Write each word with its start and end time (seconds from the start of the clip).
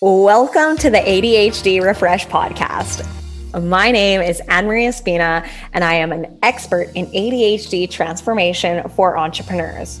Welcome 0.00 0.76
to 0.76 0.90
the 0.90 0.98
ADHD 0.98 1.82
Refresh 1.82 2.28
podcast. 2.28 3.04
My 3.60 3.90
name 3.90 4.20
is 4.20 4.40
Anne 4.48 4.66
Marie 4.66 4.84
Espina, 4.84 5.44
and 5.72 5.82
I 5.82 5.94
am 5.94 6.12
an 6.12 6.38
expert 6.40 6.92
in 6.94 7.06
ADHD 7.06 7.90
transformation 7.90 8.88
for 8.90 9.18
entrepreneurs. 9.18 10.00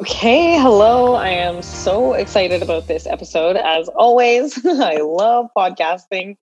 Okay, 0.00 0.58
hello. 0.58 1.14
I 1.14 1.28
am 1.28 1.62
so 1.62 2.14
excited 2.14 2.64
about 2.64 2.88
this 2.88 3.06
episode. 3.06 3.54
As 3.56 3.88
always, 3.88 4.58
I 4.66 4.96
love 4.96 5.50
podcasting 5.56 6.36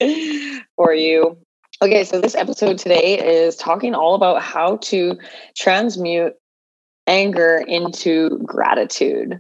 for 0.76 0.94
you. 0.94 1.36
Okay, 1.82 2.04
so 2.04 2.18
this 2.18 2.34
episode 2.34 2.78
today 2.78 3.18
is 3.18 3.56
talking 3.56 3.94
all 3.94 4.14
about 4.14 4.40
how 4.40 4.78
to 4.78 5.18
transmute 5.54 6.32
anger 7.06 7.62
into 7.68 8.38
gratitude. 8.38 9.38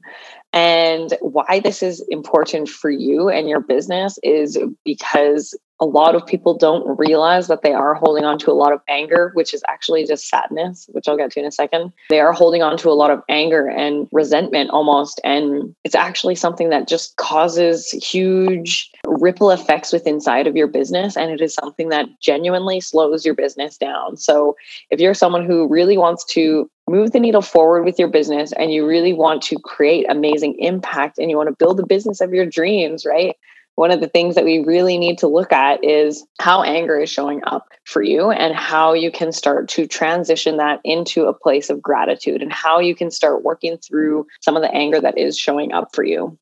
And 0.52 1.14
why 1.22 1.60
this 1.60 1.82
is 1.82 2.04
important 2.10 2.68
for 2.68 2.90
you 2.90 3.30
and 3.30 3.48
your 3.48 3.60
business 3.60 4.18
is 4.22 4.58
because 4.84 5.58
a 5.82 5.84
lot 5.84 6.14
of 6.14 6.24
people 6.24 6.56
don't 6.56 6.96
realize 6.96 7.48
that 7.48 7.62
they 7.62 7.72
are 7.72 7.94
holding 7.94 8.24
on 8.24 8.38
to 8.38 8.52
a 8.52 8.54
lot 8.54 8.72
of 8.72 8.80
anger, 8.88 9.32
which 9.34 9.52
is 9.52 9.62
actually 9.68 10.06
just 10.06 10.28
sadness, 10.28 10.88
which 10.92 11.08
I'll 11.08 11.16
get 11.16 11.32
to 11.32 11.40
in 11.40 11.46
a 11.46 11.50
second. 11.50 11.92
They 12.08 12.20
are 12.20 12.32
holding 12.32 12.62
on 12.62 12.76
to 12.78 12.88
a 12.88 12.94
lot 12.94 13.10
of 13.10 13.20
anger 13.28 13.66
and 13.66 14.06
resentment 14.12 14.70
almost. 14.70 15.20
And 15.24 15.74
it's 15.82 15.96
actually 15.96 16.36
something 16.36 16.68
that 16.68 16.86
just 16.86 17.16
causes 17.16 17.90
huge 17.90 18.90
ripple 19.04 19.50
effects 19.50 19.92
within 19.92 20.12
inside 20.12 20.46
of 20.46 20.54
your 20.54 20.68
business. 20.68 21.16
And 21.16 21.32
it 21.32 21.40
is 21.40 21.52
something 21.52 21.88
that 21.88 22.06
genuinely 22.20 22.80
slows 22.80 23.24
your 23.24 23.34
business 23.34 23.76
down. 23.76 24.16
So 24.16 24.54
if 24.90 25.00
you're 25.00 25.14
someone 25.14 25.44
who 25.44 25.66
really 25.66 25.98
wants 25.98 26.24
to 26.26 26.70
move 26.88 27.10
the 27.10 27.18
needle 27.18 27.42
forward 27.42 27.84
with 27.84 27.98
your 27.98 28.08
business 28.08 28.52
and 28.52 28.72
you 28.72 28.86
really 28.86 29.12
want 29.12 29.42
to 29.42 29.58
create 29.58 30.06
amazing 30.08 30.56
impact 30.58 31.18
and 31.18 31.28
you 31.28 31.36
want 31.36 31.48
to 31.48 31.56
build 31.58 31.76
the 31.76 31.86
business 31.86 32.20
of 32.20 32.32
your 32.32 32.46
dreams, 32.46 33.04
right? 33.04 33.34
One 33.74 33.90
of 33.90 34.00
the 34.00 34.08
things 34.08 34.34
that 34.34 34.44
we 34.44 34.60
really 34.60 34.98
need 34.98 35.18
to 35.18 35.26
look 35.26 35.52
at 35.52 35.84
is 35.84 36.26
how 36.40 36.62
anger 36.62 37.00
is 37.00 37.10
showing 37.10 37.40
up 37.44 37.68
for 37.84 38.02
you 38.02 38.30
and 38.30 38.54
how 38.54 38.92
you 38.92 39.10
can 39.10 39.32
start 39.32 39.68
to 39.68 39.86
transition 39.86 40.58
that 40.58 40.80
into 40.84 41.24
a 41.24 41.34
place 41.34 41.70
of 41.70 41.82
gratitude 41.82 42.42
and 42.42 42.52
how 42.52 42.80
you 42.80 42.94
can 42.94 43.10
start 43.10 43.42
working 43.42 43.78
through 43.78 44.26
some 44.40 44.56
of 44.56 44.62
the 44.62 44.72
anger 44.72 45.00
that 45.00 45.18
is 45.18 45.38
showing 45.38 45.72
up 45.72 45.94
for 45.94 46.04
you. 46.04 46.38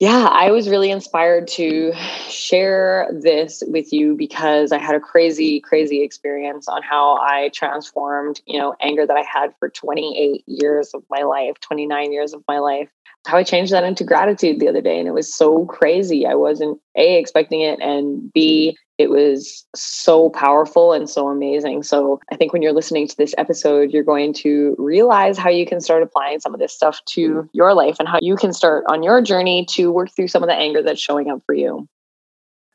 Yeah, 0.00 0.28
I 0.30 0.52
was 0.52 0.68
really 0.68 0.92
inspired 0.92 1.48
to 1.48 1.92
share 2.28 3.08
this 3.12 3.64
with 3.66 3.92
you 3.92 4.14
because 4.14 4.70
I 4.70 4.78
had 4.78 4.94
a 4.94 5.00
crazy, 5.00 5.60
crazy 5.60 6.02
experience 6.02 6.68
on 6.68 6.82
how 6.82 7.16
I 7.16 7.50
transformed, 7.52 8.40
you 8.46 8.60
know, 8.60 8.76
anger 8.80 9.04
that 9.04 9.16
I 9.16 9.22
had 9.22 9.54
for 9.58 9.68
28 9.68 10.44
years 10.46 10.92
of 10.94 11.02
my 11.10 11.22
life, 11.22 11.58
29 11.60 12.12
years 12.12 12.32
of 12.32 12.44
my 12.46 12.58
life 12.58 12.88
how 13.26 13.36
I 13.36 13.42
changed 13.42 13.72
that 13.72 13.84
into 13.84 14.04
gratitude 14.04 14.60
the 14.60 14.68
other 14.68 14.80
day. 14.80 14.98
And 14.98 15.08
it 15.08 15.12
was 15.12 15.34
so 15.34 15.66
crazy. 15.66 16.26
I 16.26 16.34
wasn't 16.34 16.80
A, 16.96 17.18
expecting 17.18 17.60
it, 17.60 17.80
and 17.80 18.32
B, 18.32 18.76
it 18.98 19.10
was 19.10 19.64
so 19.74 20.28
powerful 20.30 20.92
and 20.92 21.08
so 21.08 21.28
amazing. 21.28 21.84
So 21.84 22.20
I 22.32 22.36
think 22.36 22.52
when 22.52 22.62
you're 22.62 22.72
listening 22.72 23.06
to 23.06 23.16
this 23.16 23.34
episode, 23.38 23.92
you're 23.92 24.02
going 24.02 24.34
to 24.34 24.74
realize 24.76 25.38
how 25.38 25.50
you 25.50 25.64
can 25.64 25.80
start 25.80 26.02
applying 26.02 26.40
some 26.40 26.52
of 26.52 26.60
this 26.60 26.74
stuff 26.74 27.00
to 27.06 27.28
mm-hmm. 27.28 27.46
your 27.52 27.74
life 27.74 27.96
and 28.00 28.08
how 28.08 28.18
you 28.20 28.36
can 28.36 28.52
start 28.52 28.84
on 28.88 29.04
your 29.04 29.22
journey 29.22 29.64
to 29.70 29.92
work 29.92 30.10
through 30.10 30.28
some 30.28 30.42
of 30.42 30.48
the 30.48 30.54
anger 30.54 30.82
that's 30.82 31.00
showing 31.00 31.30
up 31.30 31.40
for 31.46 31.54
you 31.54 31.88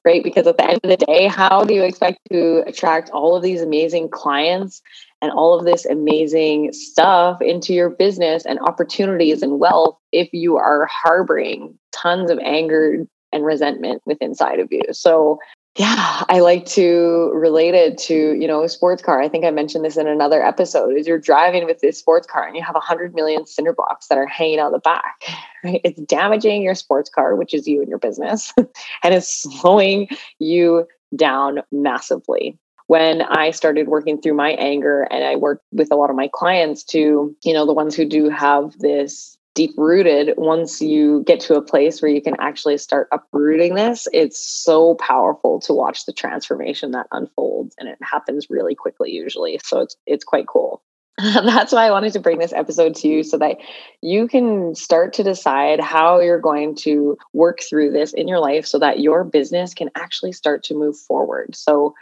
right? 0.05 0.23
Because 0.23 0.47
at 0.47 0.57
the 0.57 0.65
end 0.65 0.79
of 0.83 0.89
the 0.89 1.05
day, 1.05 1.27
how 1.27 1.63
do 1.63 1.73
you 1.73 1.83
expect 1.83 2.19
to 2.31 2.63
attract 2.67 3.09
all 3.11 3.35
of 3.35 3.43
these 3.43 3.61
amazing 3.61 4.09
clients 4.09 4.81
and 5.21 5.31
all 5.31 5.57
of 5.57 5.65
this 5.65 5.85
amazing 5.85 6.73
stuff 6.73 7.41
into 7.41 7.73
your 7.73 7.89
business 7.89 8.45
and 8.45 8.59
opportunities 8.59 9.41
and 9.41 9.59
wealth 9.59 9.97
if 10.11 10.27
you 10.33 10.57
are 10.57 10.89
harboring 10.91 11.77
tons 11.93 12.29
of 12.29 12.37
anger 12.39 13.05
and 13.31 13.45
resentment 13.45 14.01
within 14.05 14.31
inside 14.31 14.59
of 14.59 14.67
you? 14.71 14.81
So 14.91 15.39
yeah, 15.75 16.23
I 16.29 16.39
like 16.39 16.65
to 16.67 17.31
relate 17.33 17.73
it 17.73 17.97
to, 17.99 18.33
you 18.33 18.47
know, 18.47 18.63
a 18.63 18.69
sports 18.69 19.01
car. 19.01 19.19
I 19.19 19.27
think 19.27 19.43
I 19.43 19.49
mentioned 19.49 19.83
this 19.83 19.97
in 19.97 20.07
another 20.07 20.45
episode. 20.45 20.95
Is 20.95 21.07
you're 21.07 21.17
driving 21.17 21.65
with 21.65 21.79
this 21.79 21.97
sports 21.97 22.27
car 22.27 22.45
and 22.45 22.55
you 22.55 22.61
have 22.61 22.75
a 22.75 22.79
hundred 22.79 23.15
million 23.15 23.47
cinder 23.47 23.73
blocks 23.73 24.07
that 24.07 24.19
are 24.19 24.27
hanging 24.27 24.59
out 24.59 24.71
the 24.71 24.79
back, 24.79 25.23
right? 25.63 25.81
It's 25.83 25.99
damaging 26.01 26.61
your 26.61 26.75
sports 26.75 27.09
car, 27.09 27.35
which 27.35 27.55
is 27.55 27.67
you 27.67 27.79
and 27.79 27.89
your 27.89 27.97
business, 27.97 28.53
and 28.57 29.13
it's 29.13 29.41
slowing 29.41 30.09
you 30.37 30.85
down 31.15 31.61
massively. 31.71 32.59
When 32.85 33.23
I 33.23 33.49
started 33.49 33.87
working 33.87 34.21
through 34.21 34.35
my 34.35 34.51
anger 34.51 35.07
and 35.09 35.23
I 35.23 35.37
worked 35.37 35.65
with 35.71 35.91
a 35.91 35.95
lot 35.95 36.11
of 36.11 36.15
my 36.15 36.29
clients 36.31 36.83
to, 36.85 37.35
you 37.43 37.53
know, 37.53 37.65
the 37.65 37.73
ones 37.73 37.95
who 37.95 38.05
do 38.05 38.29
have 38.29 38.77
this 38.77 39.37
deep 39.53 39.71
rooted, 39.77 40.33
once 40.37 40.81
you 40.81 41.23
get 41.25 41.39
to 41.41 41.55
a 41.55 41.61
place 41.61 42.01
where 42.01 42.11
you 42.11 42.21
can 42.21 42.35
actually 42.39 42.77
start 42.77 43.07
uprooting 43.11 43.75
this, 43.75 44.07
it's 44.11 44.43
so 44.43 44.95
powerful 44.95 45.59
to 45.61 45.73
watch 45.73 46.05
the 46.05 46.13
transformation 46.13 46.91
that 46.91 47.07
unfolds 47.11 47.75
and 47.77 47.87
it 47.87 47.97
happens 48.01 48.49
really 48.49 48.75
quickly 48.75 49.11
usually. 49.11 49.59
So 49.63 49.81
it's 49.81 49.95
it's 50.05 50.23
quite 50.23 50.47
cool. 50.47 50.81
That's 51.17 51.71
why 51.71 51.85
I 51.85 51.91
wanted 51.91 52.13
to 52.13 52.19
bring 52.19 52.39
this 52.39 52.53
episode 52.53 52.95
to 52.95 53.07
you 53.07 53.23
so 53.23 53.37
that 53.37 53.57
you 54.01 54.27
can 54.27 54.73
start 54.73 55.13
to 55.13 55.23
decide 55.23 55.79
how 55.79 56.19
you're 56.19 56.39
going 56.39 56.75
to 56.77 57.17
work 57.33 57.59
through 57.61 57.91
this 57.91 58.13
in 58.13 58.27
your 58.27 58.39
life 58.39 58.65
so 58.65 58.79
that 58.79 58.99
your 58.99 59.23
business 59.23 59.75
can 59.75 59.91
actually 59.93 60.31
start 60.31 60.63
to 60.63 60.73
move 60.73 60.97
forward. 60.97 61.55
So 61.55 61.93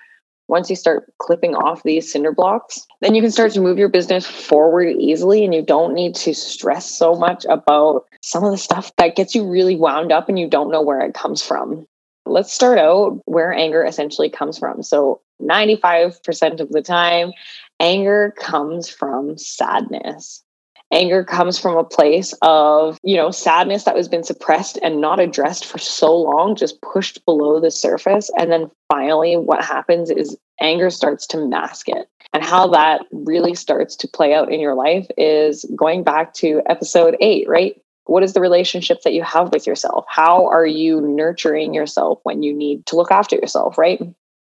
once 0.51 0.69
you 0.69 0.75
start 0.75 1.11
clipping 1.17 1.55
off 1.55 1.81
these 1.83 2.11
cinder 2.11 2.33
blocks, 2.33 2.85
then 2.99 3.15
you 3.15 3.21
can 3.21 3.31
start 3.31 3.53
to 3.53 3.61
move 3.61 3.77
your 3.77 3.87
business 3.87 4.27
forward 4.27 4.89
easily 4.99 5.45
and 5.45 5.55
you 5.55 5.61
don't 5.61 5.93
need 5.93 6.13
to 6.13 6.33
stress 6.35 6.85
so 6.91 7.15
much 7.15 7.45
about 7.45 8.05
some 8.21 8.43
of 8.43 8.51
the 8.51 8.57
stuff 8.57 8.93
that 8.97 9.15
gets 9.15 9.33
you 9.33 9.49
really 9.49 9.77
wound 9.77 10.11
up 10.11 10.27
and 10.27 10.37
you 10.37 10.49
don't 10.49 10.69
know 10.69 10.81
where 10.81 10.99
it 10.99 11.13
comes 11.13 11.41
from. 11.41 11.87
Let's 12.25 12.51
start 12.51 12.77
out 12.77 13.21
where 13.23 13.53
anger 13.53 13.85
essentially 13.85 14.29
comes 14.29 14.59
from. 14.59 14.83
So, 14.83 15.21
95% 15.41 16.59
of 16.59 16.69
the 16.69 16.83
time, 16.83 17.31
anger 17.79 18.35
comes 18.37 18.89
from 18.89 19.37
sadness 19.37 20.43
anger 20.91 21.23
comes 21.23 21.57
from 21.57 21.77
a 21.77 21.83
place 21.83 22.33
of 22.41 22.97
you 23.03 23.15
know 23.15 23.31
sadness 23.31 23.83
that 23.85 23.95
has 23.95 24.07
been 24.07 24.23
suppressed 24.23 24.77
and 24.83 25.01
not 25.01 25.19
addressed 25.19 25.65
for 25.65 25.77
so 25.77 26.15
long 26.15 26.55
just 26.55 26.81
pushed 26.81 27.23
below 27.25 27.59
the 27.59 27.71
surface. 27.71 28.29
And 28.37 28.51
then 28.51 28.71
finally 28.89 29.37
what 29.37 29.63
happens 29.63 30.09
is 30.09 30.37
anger 30.59 30.89
starts 30.89 31.25
to 31.27 31.45
mask 31.45 31.89
it. 31.89 32.07
And 32.33 32.43
how 32.43 32.67
that 32.67 33.01
really 33.11 33.55
starts 33.55 33.95
to 33.97 34.07
play 34.07 34.33
out 34.33 34.51
in 34.51 34.61
your 34.61 34.75
life 34.75 35.07
is 35.17 35.65
going 35.75 36.03
back 36.03 36.33
to 36.35 36.61
episode 36.67 37.17
8 37.19 37.47
right? 37.47 37.81
What 38.05 38.23
is 38.23 38.33
the 38.33 38.41
relationship 38.41 39.01
that 39.03 39.13
you 39.13 39.23
have 39.23 39.53
with 39.53 39.67
yourself? 39.67 40.05
How 40.09 40.47
are 40.47 40.65
you 40.65 41.01
nurturing 41.01 41.73
yourself 41.73 42.19
when 42.23 42.41
you 42.41 42.53
need 42.53 42.85
to 42.87 42.95
look 42.95 43.11
after 43.11 43.35
yourself 43.35 43.77
right 43.77 44.01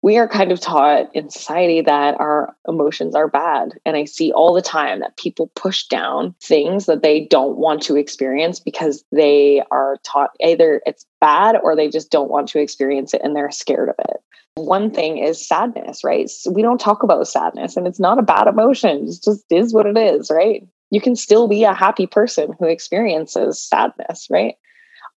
we 0.01 0.17
are 0.17 0.27
kind 0.27 0.51
of 0.51 0.59
taught 0.59 1.09
in 1.15 1.31
society 1.31 1.81
that 1.81 2.19
our 2.19 2.55
emotions 2.67 3.15
are 3.15 3.27
bad. 3.27 3.73
And 3.85 3.97
I 3.97 4.05
see 4.05 4.31
all 4.31 4.53
the 4.53 4.61
time 4.61 4.99
that 4.99 5.17
people 5.17 5.51
push 5.55 5.87
down 5.87 6.35
things 6.41 6.85
that 6.85 7.01
they 7.01 7.25
don't 7.25 7.57
want 7.57 7.81
to 7.83 7.95
experience 7.95 8.59
because 8.59 9.03
they 9.11 9.63
are 9.71 9.97
taught 10.03 10.29
either 10.41 10.81
it's 10.85 11.07
bad 11.19 11.55
or 11.63 11.75
they 11.75 11.89
just 11.89 12.11
don't 12.11 12.29
want 12.29 12.47
to 12.49 12.59
experience 12.59 13.15
it 13.15 13.21
and 13.23 13.35
they're 13.35 13.49
scared 13.49 13.89
of 13.89 13.95
it. 14.09 14.17
One 14.55 14.91
thing 14.91 15.17
is 15.17 15.45
sadness, 15.45 16.03
right? 16.03 16.29
So 16.29 16.51
we 16.51 16.61
don't 16.61 16.79
talk 16.79 17.01
about 17.01 17.27
sadness 17.27 17.75
and 17.75 17.87
it's 17.87 17.99
not 17.99 18.19
a 18.19 18.23
bad 18.23 18.47
emotion. 18.47 19.07
It 19.07 19.23
just 19.23 19.45
is 19.49 19.73
what 19.73 19.87
it 19.87 19.97
is, 19.97 20.29
right? 20.31 20.67
You 20.91 21.01
can 21.01 21.15
still 21.15 21.47
be 21.47 21.63
a 21.63 21.73
happy 21.73 22.05
person 22.05 22.53
who 22.59 22.67
experiences 22.67 23.59
sadness, 23.59 24.27
right? 24.29 24.55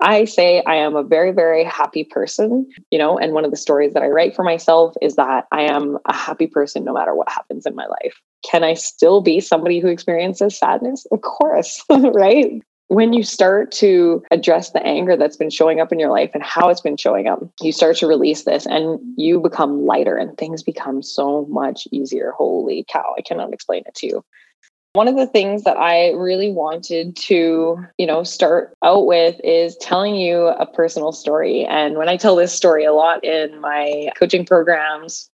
I 0.00 0.24
say 0.24 0.62
I 0.66 0.76
am 0.76 0.94
a 0.96 1.02
very, 1.02 1.32
very 1.32 1.64
happy 1.64 2.04
person, 2.04 2.68
you 2.90 2.98
know, 2.98 3.18
and 3.18 3.32
one 3.32 3.44
of 3.44 3.50
the 3.50 3.56
stories 3.56 3.94
that 3.94 4.02
I 4.02 4.08
write 4.08 4.34
for 4.34 4.44
myself 4.44 4.94
is 5.02 5.16
that 5.16 5.46
I 5.52 5.62
am 5.62 5.98
a 6.06 6.14
happy 6.14 6.46
person 6.46 6.84
no 6.84 6.92
matter 6.92 7.14
what 7.14 7.28
happens 7.28 7.66
in 7.66 7.74
my 7.74 7.86
life. 7.86 8.14
Can 8.48 8.62
I 8.62 8.74
still 8.74 9.20
be 9.20 9.40
somebody 9.40 9.80
who 9.80 9.88
experiences 9.88 10.58
sadness? 10.58 11.06
Of 11.10 11.22
course, 11.22 11.84
right? 11.90 12.62
When 12.86 13.12
you 13.12 13.22
start 13.22 13.70
to 13.72 14.22
address 14.30 14.70
the 14.70 14.82
anger 14.82 15.14
that's 15.16 15.36
been 15.36 15.50
showing 15.50 15.78
up 15.78 15.92
in 15.92 15.98
your 15.98 16.10
life 16.10 16.30
and 16.32 16.42
how 16.42 16.68
it's 16.70 16.80
been 16.80 16.96
showing 16.96 17.26
up, 17.26 17.40
you 17.60 17.72
start 17.72 17.96
to 17.98 18.06
release 18.06 18.44
this 18.44 18.64
and 18.66 18.98
you 19.16 19.40
become 19.40 19.84
lighter 19.84 20.16
and 20.16 20.38
things 20.38 20.62
become 20.62 21.02
so 21.02 21.44
much 21.50 21.86
easier. 21.90 22.32
Holy 22.36 22.86
cow, 22.88 23.14
I 23.18 23.22
cannot 23.22 23.52
explain 23.52 23.82
it 23.84 23.94
to 23.96 24.06
you. 24.06 24.24
One 24.98 25.06
of 25.06 25.14
the 25.14 25.28
things 25.28 25.62
that 25.62 25.76
I 25.76 26.10
really 26.10 26.50
wanted 26.50 27.14
to, 27.14 27.78
you 27.98 28.06
know, 28.08 28.24
start 28.24 28.74
out 28.82 29.06
with 29.06 29.40
is 29.44 29.76
telling 29.76 30.16
you 30.16 30.48
a 30.48 30.66
personal 30.66 31.12
story. 31.12 31.64
And 31.64 31.96
when 31.96 32.08
I 32.08 32.16
tell 32.16 32.34
this 32.34 32.52
story 32.52 32.84
a 32.84 32.92
lot 32.92 33.22
in 33.22 33.60
my 33.60 34.10
coaching 34.18 34.44
programs, 34.44 35.30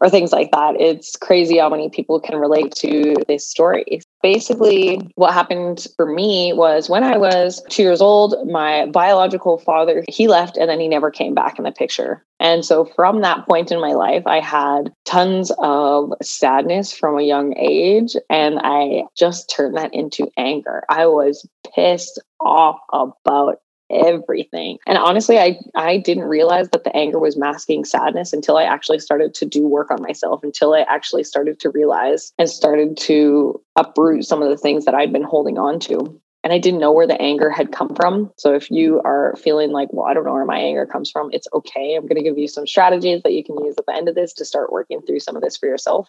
or 0.00 0.08
things 0.08 0.32
like 0.32 0.50
that. 0.52 0.80
It's 0.80 1.16
crazy 1.16 1.58
how 1.58 1.68
many 1.68 1.88
people 1.88 2.20
can 2.20 2.36
relate 2.36 2.72
to 2.76 3.14
this 3.28 3.46
story. 3.46 4.00
Basically, 4.22 5.00
what 5.14 5.32
happened 5.32 5.86
for 5.96 6.06
me 6.06 6.52
was 6.52 6.88
when 6.88 7.04
I 7.04 7.16
was 7.16 7.62
two 7.68 7.82
years 7.82 8.00
old, 8.00 8.34
my 8.48 8.86
biological 8.86 9.58
father, 9.58 10.04
he 10.08 10.26
left 10.26 10.56
and 10.56 10.68
then 10.68 10.80
he 10.80 10.88
never 10.88 11.10
came 11.10 11.34
back 11.34 11.58
in 11.58 11.64
the 11.64 11.72
picture. 11.72 12.24
And 12.38 12.64
so 12.64 12.84
from 12.84 13.22
that 13.22 13.46
point 13.46 13.72
in 13.72 13.80
my 13.80 13.92
life, 13.92 14.26
I 14.26 14.40
had 14.40 14.92
tons 15.04 15.52
of 15.58 16.12
sadness 16.22 16.92
from 16.92 17.18
a 17.18 17.22
young 17.22 17.56
age. 17.56 18.16
And 18.28 18.58
I 18.62 19.04
just 19.16 19.50
turned 19.54 19.76
that 19.76 19.94
into 19.94 20.30
anger. 20.36 20.84
I 20.88 21.06
was 21.06 21.48
pissed 21.74 22.20
off 22.40 22.78
about 22.92 23.60
everything. 23.90 24.78
And 24.86 24.98
honestly, 24.98 25.38
I 25.38 25.58
I 25.74 25.98
didn't 25.98 26.24
realize 26.24 26.68
that 26.70 26.84
the 26.84 26.94
anger 26.96 27.18
was 27.18 27.36
masking 27.36 27.84
sadness 27.84 28.32
until 28.32 28.56
I 28.56 28.64
actually 28.64 28.98
started 28.98 29.34
to 29.34 29.46
do 29.46 29.66
work 29.66 29.90
on 29.90 30.02
myself, 30.02 30.42
until 30.42 30.74
I 30.74 30.80
actually 30.80 31.24
started 31.24 31.60
to 31.60 31.70
realize 31.70 32.32
and 32.38 32.48
started 32.48 32.96
to 32.98 33.60
uproot 33.76 34.24
some 34.24 34.42
of 34.42 34.50
the 34.50 34.56
things 34.56 34.84
that 34.84 34.94
I'd 34.94 35.12
been 35.12 35.22
holding 35.22 35.58
on 35.58 35.80
to. 35.80 36.20
And 36.44 36.52
I 36.52 36.58
didn't 36.58 36.78
know 36.78 36.92
where 36.92 37.08
the 37.08 37.20
anger 37.20 37.50
had 37.50 37.72
come 37.72 37.92
from. 37.96 38.30
So 38.38 38.54
if 38.54 38.70
you 38.70 39.00
are 39.04 39.34
feeling 39.36 39.72
like, 39.72 39.88
well, 39.90 40.06
I 40.06 40.14
don't 40.14 40.24
know 40.24 40.32
where 40.32 40.44
my 40.44 40.60
anger 40.60 40.86
comes 40.86 41.10
from, 41.10 41.30
it's 41.32 41.48
okay. 41.52 41.96
I'm 41.96 42.06
going 42.06 42.22
to 42.22 42.22
give 42.22 42.38
you 42.38 42.46
some 42.46 42.68
strategies 42.68 43.22
that 43.24 43.32
you 43.32 43.42
can 43.42 43.58
use 43.64 43.74
at 43.76 43.84
the 43.84 43.96
end 43.96 44.08
of 44.08 44.14
this 44.14 44.32
to 44.34 44.44
start 44.44 44.70
working 44.70 45.02
through 45.02 45.18
some 45.18 45.34
of 45.34 45.42
this 45.42 45.56
for 45.56 45.66
yourself. 45.66 46.08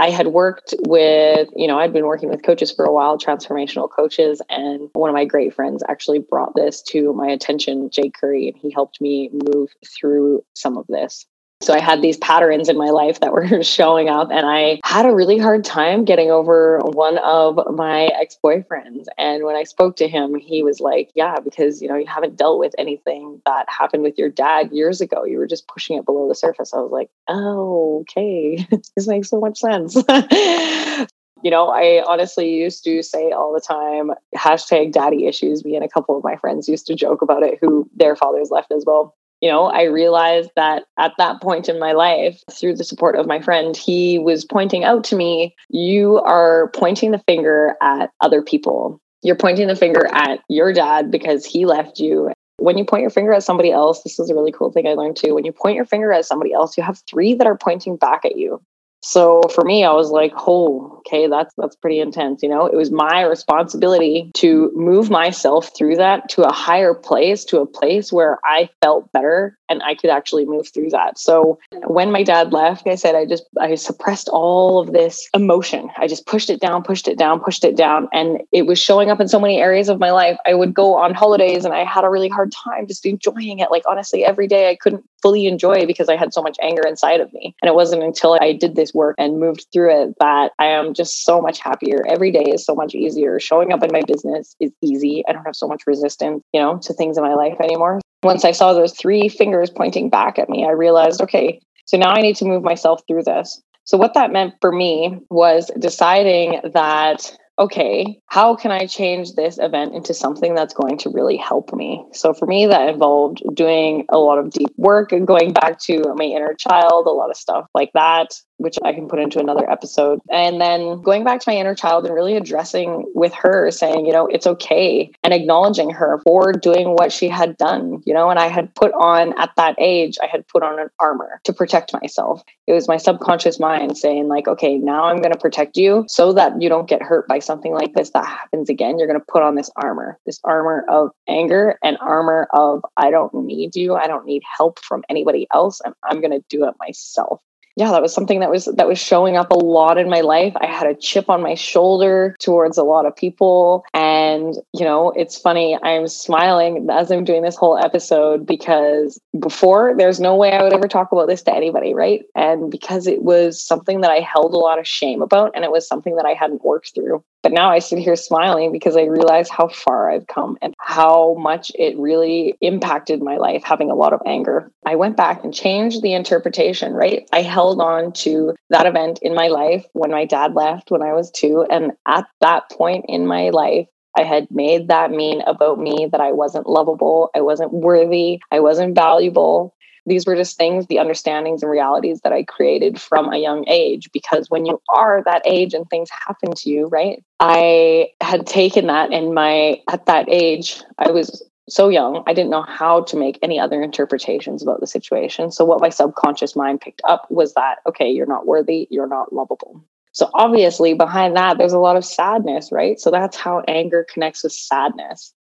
I 0.00 0.08
had 0.08 0.28
worked 0.28 0.74
with, 0.86 1.50
you 1.54 1.68
know, 1.68 1.78
I'd 1.78 1.92
been 1.92 2.06
working 2.06 2.30
with 2.30 2.42
coaches 2.42 2.72
for 2.72 2.86
a 2.86 2.92
while, 2.92 3.18
transformational 3.18 3.86
coaches. 3.90 4.40
And 4.48 4.88
one 4.94 5.10
of 5.10 5.14
my 5.14 5.26
great 5.26 5.52
friends 5.52 5.82
actually 5.86 6.20
brought 6.20 6.54
this 6.54 6.80
to 6.88 7.12
my 7.12 7.26
attention, 7.26 7.90
Jay 7.90 8.10
Curry, 8.10 8.48
and 8.48 8.56
he 8.56 8.70
helped 8.70 8.98
me 9.02 9.28
move 9.30 9.68
through 9.86 10.42
some 10.54 10.78
of 10.78 10.86
this. 10.86 11.26
So 11.62 11.74
I 11.74 11.80
had 11.80 12.00
these 12.00 12.16
patterns 12.16 12.70
in 12.70 12.78
my 12.78 12.88
life 12.88 13.20
that 13.20 13.32
were 13.32 13.62
showing 13.62 14.08
up, 14.08 14.30
and 14.30 14.46
I 14.46 14.80
had 14.84 15.04
a 15.04 15.14
really 15.14 15.38
hard 15.38 15.64
time 15.64 16.04
getting 16.04 16.30
over 16.30 16.78
one 16.78 17.18
of 17.18 17.58
my 17.74 18.06
ex 18.06 18.38
boyfriends. 18.42 19.04
And 19.18 19.44
when 19.44 19.56
I 19.56 19.64
spoke 19.64 19.96
to 19.96 20.08
him, 20.08 20.34
he 20.34 20.62
was 20.62 20.80
like, 20.80 21.10
Yeah, 21.14 21.36
because 21.40 21.82
you 21.82 21.88
know, 21.88 21.96
you 21.96 22.06
haven't 22.06 22.36
dealt 22.36 22.58
with 22.58 22.74
anything 22.78 23.42
that 23.44 23.66
happened 23.68 24.02
with 24.02 24.16
your 24.16 24.30
dad 24.30 24.72
years 24.72 25.02
ago. 25.02 25.24
You 25.24 25.38
were 25.38 25.46
just 25.46 25.68
pushing 25.68 25.98
it 25.98 26.06
below 26.06 26.28
the 26.28 26.34
surface. 26.34 26.72
I 26.72 26.78
was 26.78 26.92
like, 26.92 27.10
Oh, 27.28 28.00
okay. 28.02 28.66
this 28.96 29.06
makes 29.06 29.28
so 29.28 29.38
much 29.38 29.58
sense. 29.58 29.94
you 31.42 31.50
know, 31.50 31.68
I 31.68 32.02
honestly 32.06 32.54
used 32.54 32.84
to 32.84 33.02
say 33.02 33.32
all 33.32 33.52
the 33.52 33.60
time, 33.60 34.12
hashtag 34.34 34.92
daddy 34.92 35.26
issues. 35.26 35.62
Me 35.62 35.76
and 35.76 35.84
a 35.84 35.88
couple 35.88 36.16
of 36.16 36.24
my 36.24 36.36
friends 36.36 36.68
used 36.68 36.86
to 36.86 36.94
joke 36.94 37.20
about 37.20 37.42
it, 37.42 37.58
who 37.60 37.88
their 37.94 38.16
fathers 38.16 38.50
left 38.50 38.72
as 38.72 38.84
well 38.86 39.14
you 39.40 39.48
know, 39.48 39.66
I 39.66 39.84
realized 39.84 40.50
that 40.56 40.84
at 40.98 41.12
that 41.18 41.40
point 41.40 41.68
in 41.68 41.78
my 41.78 41.92
life, 41.92 42.42
through 42.50 42.76
the 42.76 42.84
support 42.84 43.16
of 43.16 43.26
my 43.26 43.40
friend, 43.40 43.76
he 43.76 44.18
was 44.18 44.44
pointing 44.44 44.84
out 44.84 45.04
to 45.04 45.16
me, 45.16 45.54
you 45.70 46.18
are 46.18 46.70
pointing 46.74 47.10
the 47.10 47.22
finger 47.26 47.74
at 47.80 48.10
other 48.20 48.42
people. 48.42 49.00
You're 49.22 49.36
pointing 49.36 49.68
the 49.68 49.76
finger 49.76 50.06
at 50.12 50.40
your 50.48 50.72
dad 50.72 51.10
because 51.10 51.44
he 51.44 51.66
left 51.66 51.98
you. 51.98 52.32
When 52.58 52.76
you 52.76 52.84
point 52.84 53.00
your 53.00 53.10
finger 53.10 53.32
at 53.32 53.42
somebody 53.42 53.70
else, 53.70 54.02
this 54.02 54.18
is 54.18 54.28
a 54.28 54.34
really 54.34 54.52
cool 54.52 54.70
thing 54.70 54.86
I 54.86 54.92
learned 54.92 55.16
too. 55.16 55.34
When 55.34 55.46
you 55.46 55.52
point 55.52 55.76
your 55.76 55.86
finger 55.86 56.12
at 56.12 56.26
somebody 56.26 56.52
else, 56.52 56.76
you 56.76 56.82
have 56.82 57.02
three 57.08 57.34
that 57.34 57.46
are 57.46 57.56
pointing 57.56 57.96
back 57.96 58.26
at 58.26 58.36
you. 58.36 58.60
So 59.02 59.42
for 59.54 59.64
me, 59.64 59.84
I 59.84 59.92
was 59.92 60.10
like, 60.10 60.32
oh, 60.46 60.98
okay, 60.98 61.26
that's 61.26 61.54
that's 61.56 61.76
pretty 61.76 62.00
intense. 62.00 62.42
You 62.42 62.50
know, 62.50 62.66
it 62.66 62.76
was 62.76 62.90
my 62.90 63.22
responsibility 63.22 64.30
to 64.34 64.70
move 64.74 65.10
myself 65.10 65.70
through 65.76 65.96
that 65.96 66.28
to 66.30 66.42
a 66.42 66.52
higher 66.52 66.94
place, 66.94 67.44
to 67.46 67.60
a 67.60 67.66
place 67.66 68.12
where 68.12 68.38
I 68.44 68.68
felt 68.82 69.10
better 69.12 69.56
and 69.70 69.82
I 69.82 69.94
could 69.94 70.10
actually 70.10 70.44
move 70.44 70.68
through 70.68 70.90
that. 70.90 71.18
So 71.18 71.58
when 71.86 72.10
my 72.10 72.22
dad 72.24 72.52
left, 72.52 72.86
I 72.86 72.96
said 72.96 73.14
I 73.14 73.24
just 73.24 73.44
I 73.58 73.74
suppressed 73.76 74.28
all 74.28 74.80
of 74.80 74.92
this 74.92 75.28
emotion. 75.32 75.88
I 75.96 76.08
just 76.08 76.26
pushed 76.26 76.50
it 76.50 76.60
down, 76.60 76.82
pushed 76.82 77.08
it 77.08 77.16
down, 77.16 77.40
pushed 77.40 77.64
it 77.64 77.76
down. 77.76 78.08
And 78.12 78.42
it 78.52 78.66
was 78.66 78.78
showing 78.78 79.10
up 79.10 79.20
in 79.20 79.28
so 79.28 79.40
many 79.40 79.58
areas 79.58 79.88
of 79.88 80.00
my 80.00 80.10
life. 80.10 80.36
I 80.46 80.54
would 80.54 80.74
go 80.74 80.94
on 80.94 81.14
holidays 81.14 81.64
and 81.64 81.72
I 81.72 81.84
had 81.84 82.04
a 82.04 82.10
really 82.10 82.28
hard 82.28 82.52
time 82.52 82.88
just 82.88 83.06
enjoying 83.06 83.60
it. 83.60 83.70
Like 83.70 83.84
honestly, 83.88 84.24
every 84.24 84.48
day 84.48 84.68
I 84.68 84.76
couldn't 84.76 85.04
fully 85.22 85.46
enjoy 85.46 85.86
because 85.86 86.08
I 86.08 86.16
had 86.16 86.34
so 86.34 86.42
much 86.42 86.58
anger 86.60 86.82
inside 86.86 87.20
of 87.20 87.32
me. 87.32 87.54
And 87.62 87.68
it 87.68 87.74
wasn't 87.74 88.02
until 88.02 88.36
I 88.40 88.52
did 88.52 88.74
this 88.74 88.92
work 88.92 89.14
and 89.18 89.38
moved 89.38 89.66
through 89.72 90.02
it 90.02 90.14
that 90.18 90.52
I 90.58 90.66
am 90.66 90.94
just 90.94 91.24
so 91.24 91.40
much 91.40 91.60
happier. 91.60 92.04
Every 92.08 92.32
day 92.32 92.42
is 92.42 92.64
so 92.64 92.74
much 92.74 92.94
easier. 92.94 93.38
Showing 93.38 93.72
up 93.72 93.84
in 93.84 93.92
my 93.92 94.02
business 94.06 94.56
is 94.58 94.72
easy. 94.82 95.22
I 95.28 95.32
don't 95.32 95.44
have 95.44 95.56
so 95.56 95.68
much 95.68 95.86
resistance, 95.86 96.42
you 96.52 96.60
know, 96.60 96.78
to 96.78 96.92
things 96.92 97.16
in 97.16 97.22
my 97.22 97.34
life 97.34 97.60
anymore. 97.60 98.00
Once 98.22 98.44
I 98.44 98.52
saw 98.52 98.72
those 98.72 98.92
three 98.92 99.28
fingers 99.28 99.70
pointing 99.70 100.10
back 100.10 100.38
at 100.38 100.48
me, 100.48 100.64
I 100.64 100.72
realized, 100.72 101.22
okay, 101.22 101.60
so 101.86 101.96
now 101.96 102.10
I 102.10 102.20
need 102.20 102.36
to 102.36 102.44
move 102.44 102.62
myself 102.62 103.02
through 103.08 103.24
this. 103.24 103.60
So, 103.84 103.96
what 103.96 104.14
that 104.14 104.32
meant 104.32 104.54
for 104.60 104.70
me 104.70 105.18
was 105.30 105.70
deciding 105.78 106.60
that 106.74 107.36
okay, 107.60 108.18
how 108.26 108.56
can 108.56 108.70
I 108.70 108.86
change 108.86 109.34
this 109.34 109.58
event 109.58 109.94
into 109.94 110.14
something 110.14 110.54
that's 110.54 110.72
going 110.72 110.96
to 110.98 111.10
really 111.10 111.36
help 111.36 111.74
me? 111.74 112.02
So 112.12 112.32
for 112.32 112.46
me, 112.46 112.66
that 112.66 112.88
involved 112.88 113.42
doing 113.52 114.06
a 114.08 114.16
lot 114.16 114.38
of 114.38 114.50
deep 114.50 114.72
work 114.78 115.12
and 115.12 115.26
going 115.26 115.52
back 115.52 115.78
to 115.80 116.14
my 116.16 116.24
inner 116.24 116.54
child, 116.54 117.06
a 117.06 117.10
lot 117.10 117.28
of 117.28 117.36
stuff 117.36 117.66
like 117.74 117.90
that 117.92 118.34
which 118.60 118.78
I 118.84 118.92
can 118.92 119.08
put 119.08 119.18
into 119.18 119.38
another 119.38 119.68
episode. 119.70 120.20
And 120.30 120.60
then 120.60 121.00
going 121.00 121.24
back 121.24 121.40
to 121.40 121.50
my 121.50 121.56
inner 121.56 121.74
child 121.74 122.04
and 122.04 122.14
really 122.14 122.36
addressing 122.36 123.10
with 123.14 123.32
her, 123.34 123.70
saying, 123.70 124.04
you 124.04 124.12
know, 124.12 124.26
it's 124.26 124.46
okay, 124.46 125.10
and 125.24 125.32
acknowledging 125.32 125.90
her 125.90 126.20
for 126.24 126.52
doing 126.52 126.90
what 126.90 127.10
she 127.10 127.28
had 127.28 127.56
done, 127.56 128.02
you 128.04 128.12
know. 128.12 128.28
And 128.28 128.38
I 128.38 128.48
had 128.48 128.74
put 128.74 128.92
on 128.92 129.38
at 129.38 129.50
that 129.56 129.76
age, 129.78 130.18
I 130.22 130.26
had 130.26 130.46
put 130.46 130.62
on 130.62 130.78
an 130.78 130.88
armor 131.00 131.40
to 131.44 131.52
protect 131.52 131.92
myself. 131.92 132.42
It 132.66 132.72
was 132.72 132.86
my 132.86 132.98
subconscious 132.98 133.58
mind 133.58 133.96
saying, 133.96 134.28
like, 134.28 134.46
okay, 134.46 134.76
now 134.76 135.04
I'm 135.04 135.22
going 135.22 135.32
to 135.32 135.38
protect 135.38 135.76
you 135.76 136.04
so 136.08 136.32
that 136.34 136.60
you 136.60 136.68
don't 136.68 136.88
get 136.88 137.02
hurt 137.02 137.26
by 137.26 137.38
something 137.38 137.72
like 137.72 137.94
this 137.94 138.10
that 138.10 138.26
happens 138.26 138.68
again. 138.68 138.98
You're 138.98 139.08
going 139.08 139.18
to 139.18 139.26
put 139.26 139.42
on 139.42 139.54
this 139.54 139.70
armor, 139.76 140.18
this 140.26 140.38
armor 140.44 140.84
of 140.88 141.10
anger 141.28 141.78
and 141.82 141.96
armor 142.00 142.46
of, 142.52 142.84
I 142.96 143.10
don't 143.10 143.32
need 143.34 143.74
you. 143.74 143.94
I 143.94 144.06
don't 144.06 144.26
need 144.26 144.42
help 144.44 144.78
from 144.80 145.02
anybody 145.08 145.46
else. 145.54 145.80
And 145.84 145.94
I'm 146.04 146.20
going 146.20 146.32
to 146.32 146.44
do 146.48 146.66
it 146.66 146.74
myself 146.78 147.40
yeah, 147.80 147.92
that 147.92 148.02
was 148.02 148.12
something 148.12 148.40
that 148.40 148.50
was 148.50 148.66
that 148.66 148.86
was 148.86 148.98
showing 148.98 149.38
up 149.38 149.50
a 149.50 149.56
lot 149.56 149.96
in 149.96 150.10
my 150.10 150.20
life. 150.20 150.52
I 150.60 150.66
had 150.66 150.86
a 150.86 150.94
chip 150.94 151.30
on 151.30 151.40
my 151.40 151.54
shoulder 151.54 152.36
towards 152.38 152.76
a 152.76 152.82
lot 152.82 153.06
of 153.06 153.16
people 153.16 153.86
and, 153.94 154.54
you 154.74 154.84
know, 154.84 155.12
it's 155.16 155.38
funny, 155.38 155.78
I'm 155.82 156.06
smiling 156.06 156.88
as 156.90 157.10
I'm 157.10 157.24
doing 157.24 157.40
this 157.40 157.56
whole 157.56 157.78
episode 157.78 158.46
because 158.46 159.18
before 159.38 159.94
there's 159.96 160.20
no 160.20 160.36
way 160.36 160.52
I 160.52 160.62
would 160.62 160.74
ever 160.74 160.88
talk 160.88 161.10
about 161.10 161.26
this 161.26 161.42
to 161.44 161.54
anybody, 161.54 161.94
right? 161.94 162.22
And 162.34 162.70
because 162.70 163.06
it 163.06 163.22
was 163.22 163.58
something 163.58 164.02
that 164.02 164.10
I 164.10 164.20
held 164.20 164.52
a 164.52 164.58
lot 164.58 164.78
of 164.78 164.86
shame 164.86 165.22
about 165.22 165.52
and 165.54 165.64
it 165.64 165.70
was 165.70 165.88
something 165.88 166.16
that 166.16 166.26
I 166.26 166.34
hadn't 166.34 166.62
worked 166.62 166.94
through. 166.94 167.24
But 167.42 167.52
now 167.52 167.70
I 167.70 167.78
sit 167.78 167.98
here 167.98 168.16
smiling 168.16 168.70
because 168.70 168.96
I 168.96 169.04
realize 169.04 169.48
how 169.48 169.68
far 169.68 170.10
I've 170.10 170.26
come 170.26 170.58
and 170.60 170.74
how 170.78 171.34
much 171.38 171.72
it 171.74 171.98
really 171.98 172.56
impacted 172.60 173.22
my 173.22 173.38
life 173.38 173.62
having 173.64 173.90
a 173.90 173.94
lot 173.94 174.12
of 174.12 174.20
anger. 174.26 174.70
I 174.84 174.96
went 174.96 175.16
back 175.16 175.42
and 175.42 175.54
changed 175.54 176.02
the 176.02 176.12
interpretation, 176.12 176.92
right? 176.92 177.26
I 177.32 177.42
held 177.42 177.69
on 177.78 178.12
to 178.12 178.54
that 178.70 178.86
event 178.86 179.18
in 179.22 179.34
my 179.34 179.48
life 179.48 179.84
when 179.92 180.10
my 180.10 180.24
dad 180.24 180.54
left 180.54 180.90
when 180.90 181.02
I 181.02 181.12
was 181.12 181.30
two. 181.30 181.66
And 181.70 181.92
at 182.06 182.24
that 182.40 182.70
point 182.70 183.04
in 183.08 183.26
my 183.26 183.50
life, 183.50 183.86
I 184.16 184.24
had 184.24 184.50
made 184.50 184.88
that 184.88 185.10
mean 185.10 185.42
about 185.42 185.78
me 185.78 186.08
that 186.10 186.20
I 186.20 186.32
wasn't 186.32 186.68
lovable, 186.68 187.30
I 187.34 187.42
wasn't 187.42 187.72
worthy, 187.72 188.40
I 188.50 188.60
wasn't 188.60 188.94
valuable. 188.94 189.74
These 190.06 190.26
were 190.26 190.34
just 190.34 190.56
things, 190.56 190.86
the 190.86 190.98
understandings 190.98 191.62
and 191.62 191.70
realities 191.70 192.22
that 192.22 192.32
I 192.32 192.42
created 192.42 193.00
from 193.00 193.32
a 193.32 193.38
young 193.38 193.68
age. 193.68 194.08
Because 194.12 194.48
when 194.48 194.66
you 194.66 194.80
are 194.88 195.22
that 195.24 195.42
age 195.44 195.74
and 195.74 195.88
things 195.88 196.08
happen 196.10 196.52
to 196.56 196.70
you, 196.70 196.86
right? 196.86 197.22
I 197.38 198.08
had 198.20 198.46
taken 198.46 198.86
that 198.86 199.12
in 199.12 199.34
my, 199.34 199.80
at 199.88 200.06
that 200.06 200.28
age, 200.28 200.82
I 200.98 201.10
was 201.10 201.44
so 201.70 201.88
young, 201.88 202.22
I 202.26 202.34
didn't 202.34 202.50
know 202.50 202.62
how 202.62 203.02
to 203.04 203.16
make 203.16 203.38
any 203.42 203.58
other 203.58 203.82
interpretations 203.82 204.62
about 204.62 204.80
the 204.80 204.86
situation. 204.86 205.50
So, 205.50 205.64
what 205.64 205.80
my 205.80 205.88
subconscious 205.88 206.56
mind 206.56 206.80
picked 206.80 207.02
up 207.04 207.26
was 207.30 207.54
that, 207.54 207.76
okay, 207.86 208.10
you're 208.10 208.26
not 208.26 208.46
worthy, 208.46 208.88
you're 208.90 209.08
not 209.08 209.32
lovable. 209.32 209.84
So, 210.12 210.28
obviously, 210.34 210.94
behind 210.94 211.36
that, 211.36 211.58
there's 211.58 211.72
a 211.72 211.78
lot 211.78 211.96
of 211.96 212.04
sadness, 212.04 212.70
right? 212.72 212.98
So, 212.98 213.10
that's 213.10 213.36
how 213.36 213.62
anger 213.68 214.06
connects 214.12 214.42
with 214.42 214.52
sadness 214.52 215.32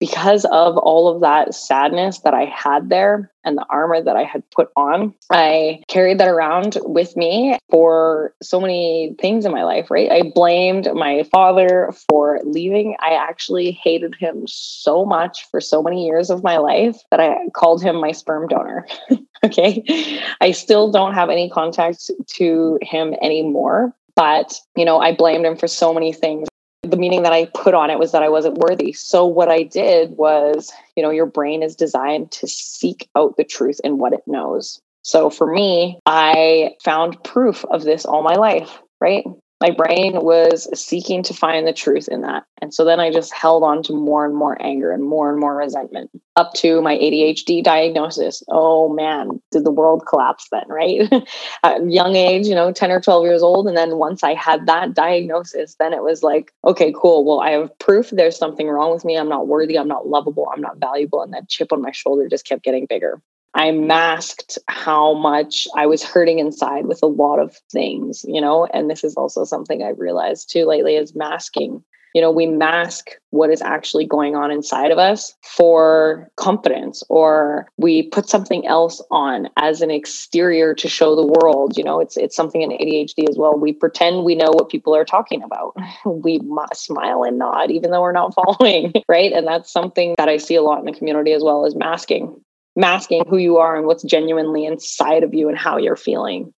because 0.00 0.46
of 0.46 0.78
all 0.78 1.08
of 1.08 1.20
that 1.20 1.54
sadness 1.54 2.20
that 2.20 2.32
I 2.32 2.46
had 2.46 2.88
there 2.88 3.30
and 3.44 3.56
the 3.56 3.66
armor 3.68 4.02
that 4.02 4.16
I 4.16 4.24
had 4.24 4.42
put 4.50 4.70
on, 4.74 5.14
I 5.30 5.82
carried 5.88 6.18
that 6.18 6.28
around 6.28 6.78
with 6.82 7.16
me 7.16 7.58
for 7.70 8.34
so 8.42 8.60
many 8.60 9.14
things 9.20 9.44
in 9.44 9.52
my 9.52 9.62
life, 9.62 9.90
right? 9.90 10.10
I 10.10 10.32
blamed 10.34 10.88
my 10.94 11.22
father 11.24 11.92
for 12.08 12.40
leaving. 12.44 12.96
I 13.00 13.12
actually 13.12 13.72
hated 13.72 14.14
him 14.14 14.44
so 14.46 15.04
much 15.04 15.46
for 15.50 15.60
so 15.60 15.82
many 15.82 16.06
years 16.06 16.30
of 16.30 16.42
my 16.42 16.56
life 16.56 16.96
that 17.10 17.20
I 17.20 17.36
called 17.54 17.82
him 17.82 18.00
my 18.00 18.12
sperm 18.12 18.48
donor. 18.48 18.86
okay. 19.44 20.22
I 20.40 20.52
still 20.52 20.90
don't 20.90 21.14
have 21.14 21.28
any 21.28 21.50
contact 21.50 22.10
to 22.36 22.78
him 22.82 23.14
anymore 23.22 23.94
but 24.16 24.60
you 24.76 24.84
know 24.84 24.98
i 24.98 25.14
blamed 25.14 25.46
him 25.46 25.56
for 25.56 25.68
so 25.68 25.94
many 25.94 26.12
things 26.12 26.48
the 26.90 26.96
meaning 26.96 27.22
that 27.22 27.32
I 27.32 27.46
put 27.46 27.74
on 27.74 27.90
it 27.90 27.98
was 27.98 28.12
that 28.12 28.22
I 28.22 28.28
wasn't 28.28 28.58
worthy. 28.58 28.92
So 28.92 29.26
what 29.26 29.48
I 29.48 29.62
did 29.62 30.16
was, 30.16 30.72
you 30.96 31.02
know, 31.02 31.10
your 31.10 31.26
brain 31.26 31.62
is 31.62 31.76
designed 31.76 32.30
to 32.32 32.46
seek 32.46 33.08
out 33.16 33.36
the 33.36 33.44
truth 33.44 33.80
in 33.84 33.98
what 33.98 34.12
it 34.12 34.22
knows. 34.26 34.80
So 35.02 35.30
for 35.30 35.46
me, 35.50 35.98
I 36.06 36.74
found 36.84 37.22
proof 37.24 37.64
of 37.64 37.82
this 37.82 38.04
all 38.04 38.22
my 38.22 38.34
life, 38.34 38.82
right? 39.00 39.24
My 39.60 39.70
brain 39.70 40.22
was 40.22 40.68
seeking 40.78 41.22
to 41.24 41.34
find 41.34 41.66
the 41.66 41.72
truth 41.72 42.08
in 42.08 42.22
that. 42.22 42.44
And 42.62 42.72
so 42.72 42.84
then 42.84 42.98
I 42.98 43.10
just 43.10 43.32
held 43.32 43.62
on 43.62 43.82
to 43.84 43.92
more 43.92 44.24
and 44.24 44.34
more 44.34 44.60
anger 44.60 44.90
and 44.90 45.04
more 45.04 45.30
and 45.30 45.38
more 45.38 45.56
resentment 45.56 46.10
up 46.36 46.54
to 46.54 46.80
my 46.80 46.96
ADHD 46.96 47.62
diagnosis. 47.62 48.42
Oh 48.48 48.88
man, 48.88 49.40
did 49.50 49.64
the 49.64 49.70
world 49.70 50.04
collapse 50.08 50.48
then, 50.50 50.64
right? 50.68 51.10
At 51.62 51.90
young 51.90 52.16
age, 52.16 52.46
you 52.46 52.54
know, 52.54 52.72
10 52.72 52.90
or 52.90 53.00
12 53.00 53.24
years 53.24 53.42
old. 53.42 53.66
And 53.68 53.76
then 53.76 53.96
once 53.96 54.24
I 54.24 54.32
had 54.32 54.66
that 54.66 54.94
diagnosis, 54.94 55.76
then 55.78 55.92
it 55.92 56.02
was 56.02 56.22
like, 56.22 56.52
okay, 56.64 56.94
cool. 56.96 57.24
Well, 57.24 57.40
I 57.40 57.50
have 57.50 57.78
proof 57.78 58.10
there's 58.10 58.38
something 58.38 58.68
wrong 58.68 58.92
with 58.92 59.04
me. 59.04 59.16
I'm 59.16 59.28
not 59.28 59.46
worthy. 59.46 59.78
I'm 59.78 59.88
not 59.88 60.08
lovable. 60.08 60.48
I'm 60.54 60.62
not 60.62 60.78
valuable. 60.78 61.22
And 61.22 61.34
that 61.34 61.48
chip 61.48 61.72
on 61.72 61.82
my 61.82 61.92
shoulder 61.92 62.28
just 62.28 62.46
kept 62.46 62.64
getting 62.64 62.86
bigger. 62.86 63.20
I 63.54 63.72
masked 63.72 64.58
how 64.68 65.14
much 65.14 65.66
I 65.76 65.86
was 65.86 66.04
hurting 66.04 66.38
inside 66.38 66.86
with 66.86 67.02
a 67.02 67.06
lot 67.06 67.40
of 67.40 67.56
things, 67.72 68.24
you 68.26 68.40
know, 68.40 68.66
and 68.66 68.88
this 68.88 69.02
is 69.02 69.14
also 69.16 69.44
something 69.44 69.82
I've 69.82 69.98
realized 69.98 70.50
too 70.52 70.66
lately 70.66 70.94
is 70.94 71.16
masking. 71.16 71.82
You 72.14 72.20
know, 72.20 72.30
we 72.32 72.46
mask 72.46 73.10
what 73.30 73.50
is 73.50 73.62
actually 73.62 74.04
going 74.04 74.34
on 74.34 74.50
inside 74.50 74.90
of 74.90 74.98
us 74.98 75.32
for 75.44 76.28
confidence, 76.36 77.04
or 77.08 77.68
we 77.76 78.02
put 78.08 78.28
something 78.28 78.66
else 78.66 79.00
on 79.12 79.48
as 79.56 79.80
an 79.80 79.92
exterior 79.92 80.74
to 80.74 80.88
show 80.88 81.14
the 81.14 81.26
world. 81.26 81.76
You 81.76 81.84
know, 81.84 82.00
it's 82.00 82.16
it's 82.16 82.34
something 82.34 82.62
in 82.62 82.70
ADHD 82.70 83.28
as 83.28 83.36
well. 83.38 83.56
We 83.56 83.72
pretend 83.72 84.24
we 84.24 84.34
know 84.34 84.50
what 84.50 84.70
people 84.70 84.94
are 84.94 85.04
talking 85.04 85.40
about. 85.42 85.76
we 86.04 86.40
smile 86.74 87.22
and 87.22 87.38
nod 87.38 87.70
even 87.70 87.92
though 87.92 88.02
we're 88.02 88.10
not 88.10 88.34
following, 88.58 88.92
right? 89.08 89.32
And 89.32 89.46
that's 89.46 89.72
something 89.72 90.16
that 90.18 90.28
I 90.28 90.36
see 90.38 90.56
a 90.56 90.62
lot 90.62 90.80
in 90.80 90.86
the 90.86 90.92
community 90.92 91.32
as 91.32 91.44
well 91.44 91.64
as 91.64 91.76
masking 91.76 92.40
masking 92.80 93.24
who 93.28 93.36
you 93.36 93.58
are 93.58 93.76
and 93.76 93.86
what's 93.86 94.02
genuinely 94.02 94.64
inside 94.64 95.22
of 95.22 95.34
you 95.34 95.48
and 95.48 95.58
how 95.58 95.76
you're 95.76 95.96
feeling. 95.96 96.52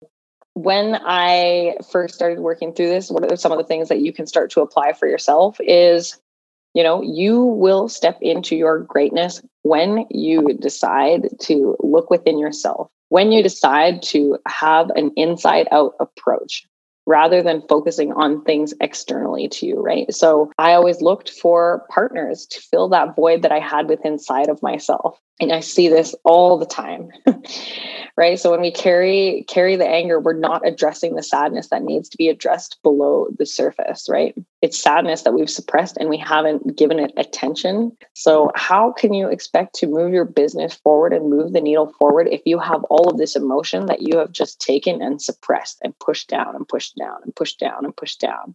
When 0.55 0.97
I 1.05 1.77
first 1.91 2.15
started 2.15 2.41
working 2.41 2.75
through 2.75 2.89
this, 2.89 3.11
what 3.11 3.31
are 3.31 3.37
some 3.37 3.53
of 3.53 3.59
the 3.59 3.65
things 3.65 3.89
that 3.89 4.01
you 4.01 4.13
can 4.13 4.27
start 4.27 4.51
to 4.53 4.61
apply 4.61 4.93
for 4.93 5.09
yourself 5.09 5.57
is 5.61 6.21
you 6.75 6.83
know, 6.85 7.03
you 7.03 7.43
will 7.43 7.89
step 7.89 8.19
into 8.21 8.55
your 8.55 8.79
greatness 8.81 9.43
when 9.63 10.07
you 10.11 10.55
decide 10.55 11.29
to 11.41 11.77
look 11.81 12.11
within 12.11 12.39
yourself, 12.39 12.89
when 13.09 13.33
you 13.33 13.43
decide 13.43 14.03
to 14.03 14.39
have 14.47 14.91
an 14.91 15.11
inside 15.17 15.67
out 15.73 15.95
approach 15.99 16.67
rather 17.07 17.43
than 17.43 17.67
focusing 17.69 18.13
on 18.13 18.45
things 18.45 18.75
externally 18.81 19.49
to 19.49 19.67
you, 19.67 19.81
right? 19.81 20.13
So 20.15 20.53
I 20.59 20.75
always 20.75 21.01
looked 21.01 21.31
for 21.31 21.87
partners 21.91 22.47
to 22.51 22.61
fill 22.61 22.89
that 22.91 23.17
void 23.17 23.43
that 23.43 23.53
I 23.53 23.59
had 23.59 23.89
within 23.89 24.11
inside 24.11 24.49
of 24.49 24.63
myself. 24.63 25.19
And 25.41 25.53
I 25.53 25.61
see 25.61 25.89
this 25.89 26.15
all 26.25 26.59
the 26.59 26.67
time. 26.67 27.11
right? 28.17 28.39
So 28.39 28.51
when 28.51 28.61
we 28.61 28.71
carry 28.71 29.47
carry 29.49 29.77
the 29.77 29.89
anger, 29.89 30.21
we're 30.21 30.35
not 30.35 30.67
addressing 30.67 31.15
the 31.15 31.23
sadness 31.23 31.69
that 31.69 31.83
needs 31.83 32.09
to 32.11 32.19
be 32.19 32.29
addressed 32.29 32.79
below 32.83 33.29
the 33.39 33.47
surface, 33.47 34.07
right? 34.11 34.35
It's 34.63 34.79
sadness 34.79 35.23
that 35.23 35.33
we've 35.33 35.49
suppressed 35.49 35.97
and 35.97 36.11
we 36.11 36.19
haven't 36.19 36.77
given 36.77 36.99
it 36.99 37.13
attention. 37.17 37.97
So 38.15 38.51
how 38.55 38.93
can 38.93 39.15
you 39.15 39.29
expect 39.29 39.75
to 39.77 39.87
move 39.87 40.13
your 40.13 40.27
business 40.27 40.75
forward 40.75 41.15
and 41.15 41.31
move 41.31 41.53
the 41.53 41.63
needle 41.63 41.93
forward 41.99 42.29
if 42.31 42.43
you 42.45 42.59
have 42.59 42.85
all 42.85 43.09
of 43.09 43.17
this 43.17 43.37
emotion 43.37 43.87
that 43.87 44.03
you 44.03 44.19
have 44.19 44.33
just 44.33 44.61
taken 44.61 45.01
and 45.01 45.23
suppressed 45.23 45.79
and 45.83 45.99
pushed 45.99 46.29
down 46.29 46.55
and 46.55 46.69
pushed 46.69 46.97
down 46.97 47.17
and 47.25 47.35
pushed 47.35 47.59
down 47.59 47.85
and 47.85 47.97
pushed 47.97 48.21
down? 48.21 48.55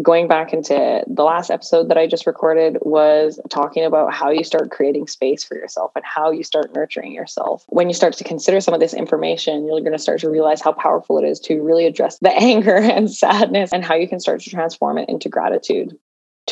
Going 0.00 0.26
back 0.26 0.52
into 0.52 1.04
the 1.06 1.22
last 1.22 1.50
episode 1.50 1.88
that 1.88 1.98
I 1.98 2.06
just 2.06 2.26
recorded 2.26 2.78
was 2.80 3.38
talking 3.50 3.84
about 3.84 4.12
how 4.12 4.30
you 4.30 4.42
start 4.42 4.70
creating 4.70 5.06
space 5.06 5.44
for 5.44 5.54
yourself 5.56 5.92
and 5.94 6.04
how 6.04 6.30
you 6.30 6.42
start 6.42 6.74
nurturing 6.74 7.12
yourself. 7.12 7.64
When 7.68 7.88
you 7.88 7.94
start 7.94 8.14
to 8.14 8.24
consider 8.24 8.60
some 8.60 8.74
of 8.74 8.80
this 8.80 8.94
information, 8.94 9.66
you're 9.66 9.80
going 9.80 9.92
to 9.92 9.98
start 9.98 10.20
to 10.20 10.30
realize 10.30 10.62
how 10.62 10.72
powerful 10.72 11.18
it 11.18 11.24
is 11.24 11.38
to 11.40 11.60
really 11.60 11.86
address 11.86 12.18
the 12.18 12.32
anger 12.42 12.76
and 12.76 13.10
sadness 13.10 13.70
and 13.72 13.84
how 13.84 13.94
you 13.94 14.08
can 14.08 14.20
start 14.20 14.40
to 14.40 14.50
transform 14.50 14.98
it 14.98 15.08
into 15.08 15.28
gratitude 15.28 15.96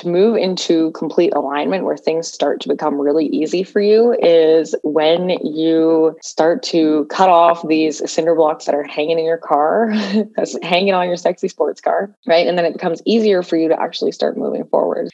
to 0.00 0.08
move 0.08 0.36
into 0.36 0.90
complete 0.92 1.32
alignment 1.34 1.84
where 1.84 1.96
things 1.96 2.26
start 2.30 2.60
to 2.60 2.68
become 2.68 3.00
really 3.00 3.26
easy 3.26 3.62
for 3.62 3.80
you 3.80 4.16
is 4.20 4.74
when 4.82 5.30
you 5.44 6.16
start 6.22 6.62
to 6.62 7.06
cut 7.10 7.28
off 7.28 7.66
these 7.68 8.10
cinder 8.10 8.34
blocks 8.34 8.64
that 8.64 8.74
are 8.74 8.82
hanging 8.84 9.18
in 9.18 9.24
your 9.24 9.38
car, 9.38 9.90
hanging 10.62 10.94
on 10.94 11.06
your 11.06 11.16
sexy 11.16 11.48
sports 11.48 11.80
car, 11.80 12.14
right? 12.26 12.46
And 12.46 12.56
then 12.56 12.64
it 12.64 12.72
becomes 12.72 13.02
easier 13.04 13.42
for 13.42 13.56
you 13.56 13.68
to 13.68 13.80
actually 13.80 14.12
start 14.12 14.36
moving 14.36 14.64
forward 14.64 15.10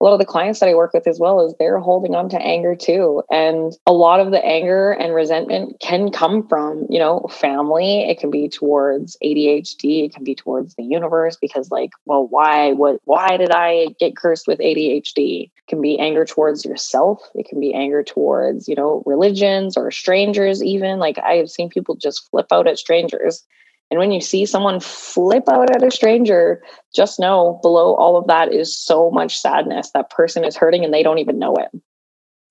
a 0.00 0.04
lot 0.04 0.14
of 0.14 0.18
the 0.18 0.24
clients 0.24 0.60
that 0.60 0.68
I 0.68 0.74
work 0.74 0.94
with 0.94 1.06
as 1.06 1.20
well 1.20 1.44
is 1.44 1.54
they're 1.58 1.78
holding 1.78 2.14
on 2.14 2.30
to 2.30 2.40
anger 2.40 2.74
too. 2.74 3.22
And 3.30 3.74
a 3.86 3.92
lot 3.92 4.20
of 4.20 4.30
the 4.30 4.42
anger 4.42 4.92
and 4.92 5.14
resentment 5.14 5.76
can 5.80 6.10
come 6.10 6.48
from, 6.48 6.86
you 6.88 6.98
know, 6.98 7.26
family. 7.30 8.08
It 8.08 8.18
can 8.18 8.30
be 8.30 8.48
towards 8.48 9.18
ADHD. 9.22 10.06
It 10.06 10.14
can 10.14 10.24
be 10.24 10.34
towards 10.34 10.74
the 10.74 10.84
universe 10.84 11.36
because 11.38 11.70
like, 11.70 11.90
well, 12.06 12.26
why, 12.26 12.72
what, 12.72 13.00
why 13.04 13.36
did 13.36 13.50
I 13.50 13.88
get 13.98 14.16
cursed 14.16 14.46
with 14.46 14.58
ADHD? 14.58 15.44
It 15.44 15.66
can 15.68 15.82
be 15.82 15.98
anger 15.98 16.24
towards 16.24 16.64
yourself. 16.64 17.20
It 17.34 17.46
can 17.46 17.60
be 17.60 17.74
anger 17.74 18.02
towards, 18.02 18.68
you 18.68 18.74
know, 18.74 19.02
religions 19.04 19.76
or 19.76 19.90
strangers 19.90 20.62
even. 20.62 20.98
Like 20.98 21.18
I 21.18 21.34
have 21.34 21.50
seen 21.50 21.68
people 21.68 21.94
just 21.94 22.30
flip 22.30 22.46
out 22.50 22.66
at 22.66 22.78
strangers 22.78 23.44
and 23.90 23.98
when 23.98 24.12
you 24.12 24.20
see 24.20 24.46
someone 24.46 24.78
flip 24.78 25.48
out 25.48 25.74
at 25.74 25.82
a 25.82 25.90
stranger, 25.90 26.62
just 26.94 27.18
know 27.18 27.58
below 27.62 27.94
all 27.96 28.16
of 28.16 28.28
that 28.28 28.52
is 28.52 28.76
so 28.76 29.10
much 29.10 29.38
sadness. 29.38 29.90
That 29.92 30.10
person 30.10 30.44
is 30.44 30.56
hurting 30.56 30.84
and 30.84 30.94
they 30.94 31.02
don't 31.02 31.18
even 31.18 31.38
know 31.38 31.54
it. 31.56 31.70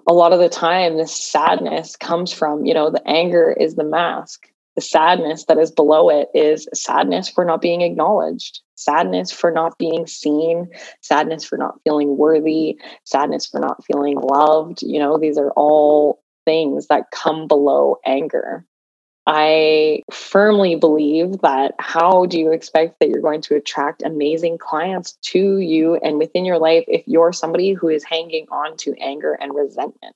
A 0.08 0.14
lot 0.14 0.34
of 0.34 0.40
the 0.40 0.50
time, 0.50 0.98
this 0.98 1.16
sadness 1.16 1.96
comes 1.96 2.34
from, 2.34 2.66
you 2.66 2.74
know, 2.74 2.90
the 2.90 3.08
anger 3.08 3.56
is 3.58 3.76
the 3.76 3.84
mask. 3.84 4.48
The 4.76 4.82
sadness 4.82 5.46
that 5.46 5.58
is 5.58 5.72
below 5.72 6.10
it 6.10 6.30
is 6.34 6.68
sadness 6.74 7.30
for 7.30 7.46
not 7.46 7.62
being 7.62 7.82
acknowledged, 7.82 8.62
sadness 8.76 9.32
for 9.32 9.52
not 9.52 9.78
being 9.78 10.08
seen, 10.08 10.70
sadness 11.02 11.44
for 11.44 11.58
not 11.58 11.80
feeling 11.84 12.18
worthy, 12.18 12.80
sadness 13.04 13.46
for 13.46 13.60
not 13.60 13.84
feeling 13.86 14.18
loved. 14.20 14.82
You 14.82 15.00
know, 15.00 15.18
these 15.18 15.38
are 15.38 15.52
all 15.52 16.22
things 16.46 16.88
that 16.88 17.12
come 17.12 17.48
below 17.48 17.98
anger. 18.06 18.66
I 19.28 20.02
firmly 20.12 20.76
believe 20.76 21.42
that 21.42 21.76
how 21.78 22.26
do 22.26 22.40
you 22.40 22.52
expect 22.52 23.00
that 23.00 23.10
you're 23.10 23.22
going 23.22 23.42
to 23.42 23.56
attract 23.56 24.02
amazing 24.02 24.58
clients 24.58 25.18
to 25.22 25.60
you 25.60 25.96
and 25.96 26.18
within 26.18 26.46
your 26.46 26.58
life 26.58 26.86
if 26.88 27.04
you're 27.06 27.32
somebody 27.32 27.74
who 27.74 27.90
is 27.90 28.04
hanging 28.04 28.48
on 28.50 28.76
to 28.78 28.96
anger 29.00 29.34
and 29.34 29.54
resentment? 29.54 30.16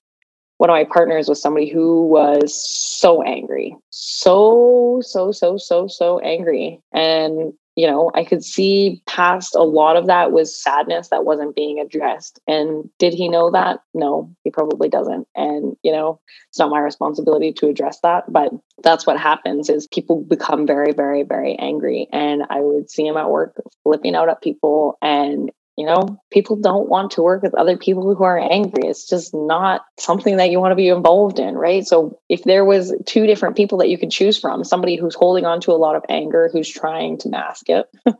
One 0.58 0.70
of 0.70 0.76
my 0.76 0.86
partners 0.86 1.28
was 1.28 1.42
somebody 1.42 1.70
who 1.70 2.08
was 2.08 2.54
so 2.54 3.22
angry, 3.22 3.76
so, 3.90 5.02
so, 5.04 5.32
so, 5.32 5.58
so, 5.58 5.88
so 5.88 6.20
angry. 6.20 6.82
And 6.92 7.54
you 7.76 7.88
know, 7.88 8.12
I 8.14 8.24
could 8.24 8.44
see 8.44 9.02
past 9.08 9.56
a 9.56 9.64
lot 9.64 9.96
of 9.96 10.08
that 10.08 10.32
was 10.32 10.62
sadness 10.62 11.10
that 11.10 11.26
wasn't 11.26 11.56
being 11.56 11.80
addressed. 11.80 12.40
And 12.48 12.90
did 13.00 13.14
he 13.14 13.28
know 13.28 13.50
that? 13.52 13.80
No, 13.94 14.34
he 14.44 14.52
probably 14.52 14.90
doesn't. 14.90 15.28
And, 15.36 15.76
you 15.82 15.92
know, 15.92 16.20
it's 16.50 16.60
not 16.60 16.70
my 16.70 16.80
responsibility 16.80 17.52
to 17.54 17.70
address 17.70 18.00
that, 18.02 18.32
but 18.32 18.52
that's 18.84 19.08
what 19.08 19.20
happens 19.20 19.70
is 19.70 19.88
people 19.88 20.24
become 20.24 20.68
very, 20.68 20.94
very, 20.94 21.24
very 21.24 21.58
angry. 21.58 22.08
And 22.12 22.44
I 22.50 22.60
would 22.60 22.92
see 22.92 23.08
him 23.08 23.18
at 23.18 23.32
work 23.32 23.60
flipping 23.84 24.16
out 24.16 24.30
at 24.30 24.42
people 24.42 24.98
and 25.02 25.52
you 25.78 25.88
know, 25.88 26.22
people 26.32 26.56
don't 26.56 26.88
want 26.88 27.12
to 27.12 27.24
work 27.24 27.42
with 27.42 27.56
other 27.56 27.78
people 27.78 28.04
who 28.16 28.24
are 28.24 28.38
angry. 28.38 28.88
It's 28.88 29.08
just 29.08 29.34
not 29.34 29.84
something 30.00 30.38
that 30.38 30.52
you 30.52 30.60
want 30.60 30.72
to 30.72 30.76
be 30.76 30.90
involved 30.90 31.40
in, 31.40 31.56
right? 31.56 31.86
So 31.86 32.20
if 32.30 32.44
there 32.44 32.64
was 32.64 32.94
two 33.06 33.26
different 33.26 33.56
people 33.56 33.80
that 33.80 33.90
you 33.90 33.98
could 33.98 34.12
choose 34.12 34.40
from, 34.40 34.64
somebody 34.64 34.98
who's 34.98 35.16
holding 35.16 35.46
on 35.46 35.62
to 35.62 35.72
a 35.72 35.74
lot 35.74 35.96
of 35.96 36.04
anger, 36.10 36.50
who's 36.52 36.70
trying 36.70 37.18
to 37.20 37.30
mask 37.30 37.70
it, 37.70 37.88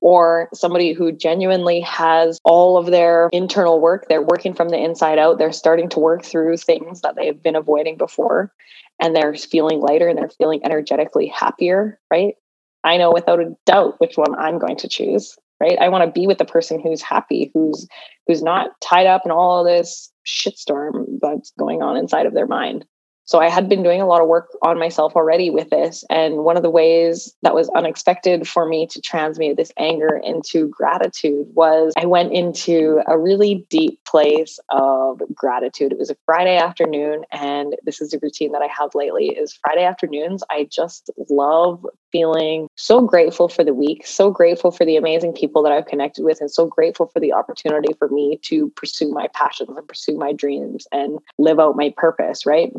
or 0.00 0.48
somebody 0.52 0.92
who 0.92 1.12
genuinely 1.12 1.80
has 1.82 2.40
all 2.42 2.76
of 2.76 2.86
their 2.86 3.28
internal 3.32 3.80
work, 3.80 4.06
they're 4.08 4.20
working 4.20 4.52
from 4.52 4.68
the 4.68 4.82
inside 4.82 5.18
out, 5.18 5.38
they're 5.38 5.52
starting 5.52 5.88
to 5.90 6.00
work 6.00 6.24
through 6.24 6.56
things 6.56 7.02
that 7.02 7.14
they've 7.14 7.40
been 7.40 7.54
avoiding 7.54 7.96
before, 7.96 8.52
and 9.00 9.14
they're 9.14 9.34
feeling 9.36 9.80
lighter 9.80 10.08
and 10.08 10.18
they're 10.18 10.28
feeling 10.30 10.64
energetically 10.64 11.28
happier, 11.28 12.00
right? 12.10 12.34
I 12.82 12.96
know 12.96 13.12
without 13.12 13.38
a 13.38 13.54
doubt 13.64 14.00
which 14.00 14.16
one 14.16 14.34
I'm 14.34 14.58
going 14.58 14.78
to 14.78 14.88
choose 14.88 15.38
right? 15.62 15.78
I 15.80 15.88
want 15.88 16.04
to 16.04 16.20
be 16.20 16.26
with 16.26 16.38
the 16.38 16.44
person 16.44 16.80
who's 16.80 17.00
happy 17.00 17.50
who's 17.54 17.86
who's 18.26 18.42
not 18.42 18.70
tied 18.80 19.06
up 19.06 19.22
in 19.24 19.30
all 19.30 19.64
this 19.64 20.12
shitstorm 20.26 21.04
that's 21.20 21.52
going 21.58 21.82
on 21.82 21.96
inside 21.96 22.26
of 22.26 22.34
their 22.34 22.46
mind 22.46 22.84
so 23.24 23.38
I 23.38 23.48
had 23.48 23.68
been 23.68 23.82
doing 23.82 24.00
a 24.00 24.06
lot 24.06 24.20
of 24.20 24.28
work 24.28 24.48
on 24.62 24.78
myself 24.78 25.14
already 25.14 25.50
with 25.50 25.70
this. 25.70 26.04
And 26.10 26.38
one 26.38 26.56
of 26.56 26.62
the 26.62 26.70
ways 26.70 27.34
that 27.42 27.54
was 27.54 27.70
unexpected 27.70 28.48
for 28.48 28.66
me 28.66 28.86
to 28.88 29.00
transmute 29.00 29.56
this 29.56 29.72
anger 29.78 30.20
into 30.22 30.68
gratitude 30.68 31.46
was 31.54 31.92
I 31.96 32.06
went 32.06 32.32
into 32.32 33.00
a 33.06 33.18
really 33.18 33.66
deep 33.70 34.04
place 34.04 34.58
of 34.70 35.22
gratitude. 35.34 35.92
It 35.92 35.98
was 35.98 36.10
a 36.10 36.16
Friday 36.26 36.56
afternoon. 36.56 37.24
And 37.30 37.76
this 37.84 38.00
is 38.00 38.12
a 38.12 38.18
routine 38.20 38.52
that 38.52 38.62
I 38.62 38.66
have 38.66 38.94
lately 38.94 39.28
is 39.28 39.58
Friday 39.64 39.84
afternoons. 39.84 40.42
I 40.50 40.68
just 40.70 41.10
love 41.28 41.86
feeling 42.10 42.68
so 42.76 43.00
grateful 43.00 43.48
for 43.48 43.64
the 43.64 43.74
week, 43.74 44.06
so 44.06 44.30
grateful 44.30 44.70
for 44.70 44.84
the 44.84 44.96
amazing 44.96 45.32
people 45.32 45.62
that 45.62 45.72
I've 45.72 45.86
connected 45.86 46.24
with, 46.24 46.40
and 46.40 46.50
so 46.50 46.66
grateful 46.66 47.06
for 47.06 47.20
the 47.20 47.32
opportunity 47.32 47.94
for 47.98 48.08
me 48.08 48.38
to 48.42 48.70
pursue 48.76 49.10
my 49.10 49.28
passions 49.28 49.70
and 49.76 49.88
pursue 49.88 50.16
my 50.16 50.32
dreams 50.32 50.86
and 50.92 51.18
live 51.38 51.58
out 51.58 51.76
my 51.76 51.92
purpose, 51.96 52.44
right? 52.44 52.72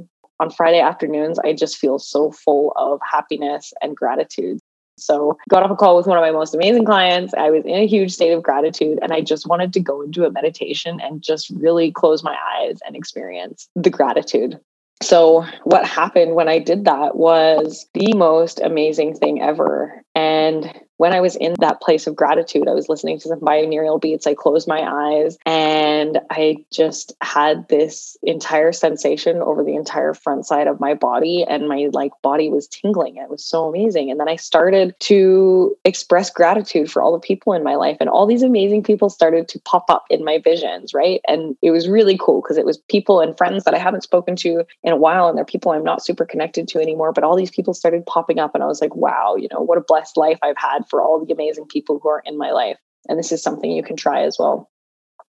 On 0.43 0.49
Friday 0.51 0.81
afternoons, 0.81 1.39
I 1.39 1.53
just 1.53 1.77
feel 1.77 1.97
so 1.97 2.31
full 2.31 2.73
of 2.75 2.99
happiness 3.09 3.73
and 3.81 3.95
gratitude. 3.95 4.59
So, 4.97 5.37
got 5.49 5.63
off 5.63 5.71
a 5.71 5.75
call 5.75 5.97
with 5.97 6.05
one 6.05 6.17
of 6.17 6.21
my 6.21 6.31
most 6.31 6.53
amazing 6.53 6.85
clients. 6.85 7.33
I 7.33 7.49
was 7.49 7.63
in 7.65 7.75
a 7.75 7.87
huge 7.87 8.11
state 8.11 8.31
of 8.31 8.43
gratitude 8.43 8.99
and 9.01 9.11
I 9.11 9.21
just 9.21 9.47
wanted 9.47 9.73
to 9.73 9.79
go 9.79 10.01
into 10.01 10.25
a 10.25 10.31
meditation 10.31 10.99
and 11.01 11.23
just 11.23 11.49
really 11.49 11.91
close 11.91 12.23
my 12.23 12.37
eyes 12.57 12.77
and 12.85 12.95
experience 12.95 13.69
the 13.75 13.89
gratitude. 13.89 14.59
So, 15.01 15.45
what 15.63 15.85
happened 15.85 16.35
when 16.35 16.47
I 16.47 16.59
did 16.59 16.85
that 16.85 17.15
was 17.15 17.87
the 17.93 18.13
most 18.13 18.59
amazing 18.59 19.15
thing 19.15 19.41
ever. 19.41 20.03
And 20.13 20.71
when 20.97 21.13
I 21.13 21.21
was 21.21 21.35
in 21.35 21.55
that 21.59 21.81
place 21.81 22.07
of 22.07 22.15
gratitude, 22.15 22.67
I 22.67 22.73
was 22.73 22.89
listening 22.89 23.19
to 23.19 23.27
some 23.27 23.39
binaural 23.39 23.99
beats. 23.99 24.27
I 24.27 24.35
closed 24.35 24.67
my 24.67 24.81
eyes 24.81 25.37
and 25.45 26.19
I 26.29 26.63
just 26.71 27.13
had 27.21 27.67
this 27.67 28.15
entire 28.21 28.71
sensation 28.71 29.41
over 29.41 29.63
the 29.63 29.75
entire 29.75 30.13
front 30.13 30.45
side 30.45 30.67
of 30.67 30.79
my 30.79 30.93
body 30.93 31.45
and 31.47 31.67
my 31.67 31.89
like 31.91 32.11
body 32.21 32.49
was 32.49 32.67
tingling. 32.67 33.17
It 33.17 33.29
was 33.29 33.43
so 33.43 33.67
amazing. 33.67 34.11
And 34.11 34.19
then 34.19 34.29
I 34.29 34.35
started 34.35 34.95
to 35.01 35.75
express 35.83 36.29
gratitude 36.29 36.91
for 36.91 37.01
all 37.01 37.13
the 37.13 37.19
people 37.19 37.53
in 37.53 37.63
my 37.63 37.75
life 37.75 37.97
and 37.99 38.09
all 38.09 38.27
these 38.27 38.43
amazing 38.43 38.83
people 38.83 39.09
started 39.09 39.47
to 39.49 39.59
pop 39.59 39.89
up 39.89 40.05
in 40.09 40.23
my 40.23 40.39
visions, 40.43 40.93
right? 40.93 41.21
And 41.27 41.57
it 41.61 41.71
was 41.71 41.87
really 41.89 42.17
cool 42.17 42.41
because 42.41 42.57
it 42.57 42.65
was 42.65 42.77
people 42.77 43.19
and 43.19 43.37
friends 43.37 43.63
that 43.63 43.73
I 43.73 43.79
haven't 43.79 44.03
spoken 44.03 44.35
to 44.37 44.63
in 44.83 44.93
a 44.93 44.97
while 44.97 45.27
and 45.27 45.37
they're 45.37 45.45
people 45.45 45.71
I'm 45.71 45.83
not 45.83 46.05
super 46.05 46.25
connected 46.25 46.67
to 46.69 46.79
anymore, 46.79 47.11
but 47.13 47.23
all 47.23 47.35
these 47.35 47.51
people 47.51 47.73
started 47.73 48.05
popping 48.05 48.39
up 48.39 48.53
and 48.53 48.63
I 48.63 48.67
was 48.67 48.81
like, 48.81 48.95
wow, 48.95 49.35
you 49.35 49.47
know, 49.51 49.59
what 49.59 49.77
a 49.77 49.81
blessed 49.81 50.17
life 50.17 50.39
I've 50.41 50.57
had 50.57 50.82
for 50.89 51.01
all 51.01 51.23
the 51.23 51.33
amazing 51.33 51.65
people 51.67 51.99
who 52.01 52.09
are 52.09 52.23
in 52.25 52.37
my 52.37 52.51
life. 52.51 52.77
And 53.07 53.19
this 53.19 53.31
is 53.31 53.41
something 53.41 53.71
you 53.71 53.83
can 53.83 53.95
try 53.95 54.23
as 54.23 54.37
well. 54.39 54.69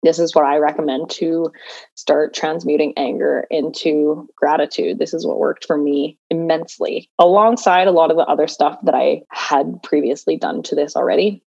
This 0.03 0.19
is 0.19 0.35
what 0.35 0.45
I 0.45 0.57
recommend 0.57 1.09
to 1.11 1.51
start 1.95 2.33
transmuting 2.33 2.93
anger 2.97 3.47
into 3.49 4.29
gratitude. 4.35 4.99
This 4.99 5.13
is 5.13 5.25
what 5.25 5.39
worked 5.39 5.65
for 5.65 5.77
me 5.77 6.19
immensely, 6.29 7.09
alongside 7.17 7.87
a 7.87 7.91
lot 7.91 8.11
of 8.11 8.17
the 8.17 8.25
other 8.25 8.47
stuff 8.47 8.77
that 8.83 8.93
I 8.93 9.23
had 9.31 9.81
previously 9.83 10.37
done 10.37 10.61
to 10.63 10.75
this 10.75 10.95
already. 10.95 11.43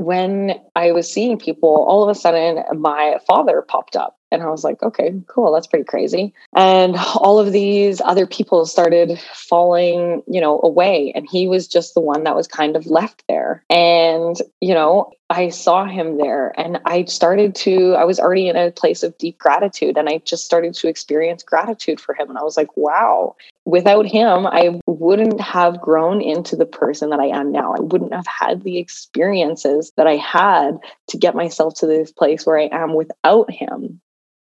When 0.00 0.54
I 0.74 0.92
was 0.92 1.12
seeing 1.12 1.38
people, 1.38 1.68
all 1.68 2.02
of 2.02 2.08
a 2.08 2.18
sudden 2.18 2.64
my 2.80 3.18
father 3.26 3.60
popped 3.60 3.96
up 3.96 4.16
and 4.32 4.42
I 4.42 4.48
was 4.48 4.64
like, 4.64 4.82
okay, 4.82 5.12
cool. 5.26 5.52
That's 5.52 5.66
pretty 5.66 5.84
crazy. 5.84 6.32
And 6.56 6.96
all 7.16 7.38
of 7.38 7.52
these 7.52 8.00
other 8.00 8.26
people 8.26 8.64
started 8.64 9.18
falling, 9.34 10.22
you 10.26 10.40
know, 10.40 10.58
away. 10.62 11.12
And 11.14 11.28
he 11.30 11.48
was 11.48 11.68
just 11.68 11.92
the 11.92 12.00
one 12.00 12.24
that 12.24 12.34
was 12.34 12.48
kind 12.48 12.76
of 12.76 12.86
left 12.86 13.24
there. 13.28 13.62
And, 13.68 14.36
you 14.62 14.72
know, 14.72 15.12
I 15.28 15.50
saw 15.50 15.84
him 15.84 16.16
there 16.16 16.58
and 16.58 16.80
I 16.86 17.04
started 17.04 17.54
to, 17.56 17.94
I 17.94 18.04
was 18.04 18.18
already 18.18 18.48
in 18.48 18.56
a 18.56 18.70
place 18.70 19.02
of 19.02 19.16
deep 19.18 19.38
gratitude 19.38 19.96
and 19.96 20.08
I 20.08 20.18
just 20.24 20.44
started 20.44 20.74
to 20.74 20.88
experience 20.88 21.42
gratitude 21.42 22.00
for 22.00 22.14
him. 22.14 22.30
And 22.30 22.38
I 22.38 22.42
was 22.42 22.56
like, 22.56 22.76
wow, 22.76 23.36
without 23.64 24.06
him, 24.06 24.46
I 24.46 24.80
wouldn't 24.86 25.40
have 25.40 25.80
grown 25.80 26.20
into 26.20 26.56
the 26.56 26.66
person 26.66 27.10
that 27.10 27.20
I 27.20 27.26
am 27.26 27.52
now. 27.52 27.74
I 27.74 27.80
wouldn't 27.80 28.14
have 28.14 28.26
had 28.26 28.62
the 28.62 28.78
experiences 28.78 29.92
that 29.96 30.06
I 30.06 30.16
had 30.16 30.78
to 31.08 31.18
get 31.18 31.34
myself 31.34 31.74
to 31.76 31.86
this 31.86 32.12
place 32.12 32.46
where 32.46 32.58
I 32.58 32.68
am 32.72 32.94
without 32.94 33.50
him. 33.50 34.00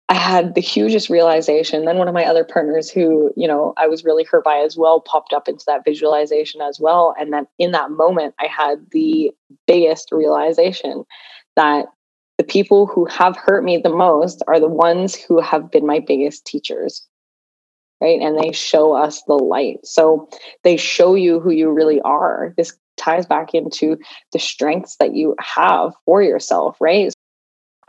I 0.08 0.14
had 0.14 0.56
the 0.56 0.60
hugest 0.60 1.08
realization. 1.08 1.84
Then 1.84 1.98
one 1.98 2.08
of 2.08 2.14
my 2.14 2.24
other 2.24 2.42
partners, 2.42 2.90
who, 2.90 3.32
you 3.36 3.46
know, 3.46 3.74
I 3.76 3.86
was 3.86 4.04
really 4.04 4.24
hurt 4.24 4.42
by 4.42 4.56
as 4.56 4.76
well, 4.76 5.00
popped 5.00 5.32
up 5.32 5.48
into 5.48 5.64
that 5.66 5.84
visualization 5.84 6.60
as 6.60 6.80
well. 6.80 7.14
And 7.18 7.32
then 7.32 7.46
in 7.58 7.70
that 7.72 7.92
moment, 7.92 8.34
I 8.40 8.46
had 8.46 8.84
the 8.90 9.30
biggest 9.68 10.10
realization 10.10 11.04
that 11.54 11.86
the 12.38 12.44
people 12.44 12.86
who 12.86 13.04
have 13.04 13.36
hurt 13.36 13.62
me 13.62 13.76
the 13.76 13.88
most 13.88 14.42
are 14.48 14.58
the 14.58 14.66
ones 14.66 15.14
who 15.14 15.40
have 15.40 15.70
been 15.70 15.86
my 15.86 16.00
biggest 16.00 16.44
teachers. 16.44 17.06
Right. 18.00 18.20
And 18.20 18.38
they 18.38 18.52
show 18.52 18.94
us 18.94 19.22
the 19.24 19.34
light. 19.34 19.84
So 19.84 20.28
they 20.62 20.76
show 20.76 21.14
you 21.14 21.38
who 21.38 21.50
you 21.50 21.70
really 21.70 22.00
are. 22.00 22.54
This 22.56 22.76
ties 22.96 23.26
back 23.26 23.54
into 23.54 23.98
the 24.32 24.38
strengths 24.38 24.96
that 24.96 25.14
you 25.14 25.34
have 25.38 25.92
for 26.04 26.22
yourself, 26.22 26.76
right? 26.80 27.12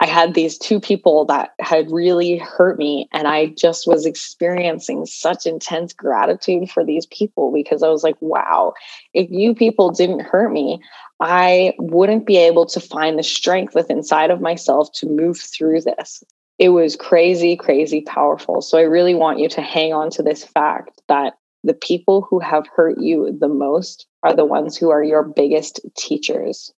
I 0.00 0.06
had 0.06 0.34
these 0.34 0.58
two 0.58 0.80
people 0.80 1.24
that 1.26 1.50
had 1.60 1.88
really 1.92 2.36
hurt 2.36 2.76
me. 2.76 3.08
And 3.12 3.28
I 3.28 3.46
just 3.46 3.86
was 3.86 4.04
experiencing 4.04 5.06
such 5.06 5.46
intense 5.46 5.92
gratitude 5.92 6.68
for 6.70 6.84
these 6.84 7.06
people 7.06 7.52
because 7.52 7.84
I 7.84 7.88
was 7.88 8.02
like, 8.02 8.16
wow, 8.20 8.74
if 9.14 9.30
you 9.30 9.54
people 9.54 9.92
didn't 9.92 10.22
hurt 10.22 10.52
me, 10.52 10.82
I 11.20 11.74
wouldn't 11.78 12.26
be 12.26 12.36
able 12.36 12.66
to 12.66 12.80
find 12.80 13.16
the 13.16 13.22
strength 13.22 13.76
within 13.76 13.98
inside 13.98 14.32
of 14.32 14.40
myself 14.40 14.90
to 14.94 15.06
move 15.06 15.38
through 15.38 15.82
this. 15.82 16.24
It 16.62 16.68
was 16.68 16.94
crazy, 16.94 17.56
crazy 17.56 18.02
powerful. 18.02 18.62
So 18.62 18.78
I 18.78 18.82
really 18.82 19.14
want 19.14 19.40
you 19.40 19.48
to 19.48 19.60
hang 19.60 19.92
on 19.92 20.10
to 20.10 20.22
this 20.22 20.44
fact 20.44 21.02
that 21.08 21.34
the 21.64 21.74
people 21.74 22.22
who 22.22 22.38
have 22.38 22.68
hurt 22.68 22.98
you 23.00 23.36
the 23.38 23.48
most 23.48 24.06
are 24.22 24.34
the 24.34 24.44
ones 24.44 24.76
who 24.76 24.90
are 24.90 25.02
your 25.02 25.24
biggest 25.24 25.80
teachers 25.96 26.72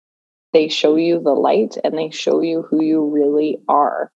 they 0.53 0.69
show 0.69 0.97
you 0.97 1.21
the 1.21 1.31
light 1.31 1.77
and 1.83 1.97
they 1.97 2.11
show 2.11 2.43
you 2.43 2.63
who 2.63 2.83
you 2.83 3.05
really 3.05 3.59
are. 3.69 4.13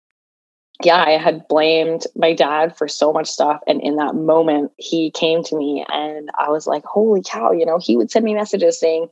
Yeah, 0.84 1.02
I 1.02 1.12
had 1.12 1.48
blamed 1.48 2.04
my 2.14 2.34
dad 2.34 2.76
for 2.76 2.86
so 2.86 3.12
much 3.12 3.28
stuff. 3.28 3.60
And 3.66 3.80
in 3.80 3.96
that 3.96 4.14
moment, 4.14 4.72
he 4.76 5.10
came 5.10 5.42
to 5.44 5.56
me 5.56 5.86
and 5.88 6.28
I 6.38 6.50
was 6.50 6.66
like, 6.66 6.84
holy 6.84 7.22
cow, 7.22 7.52
you 7.52 7.64
know, 7.64 7.78
he 7.78 7.96
would 7.96 8.10
send 8.10 8.24
me 8.24 8.34
messages 8.34 8.78
saying, 8.78 9.08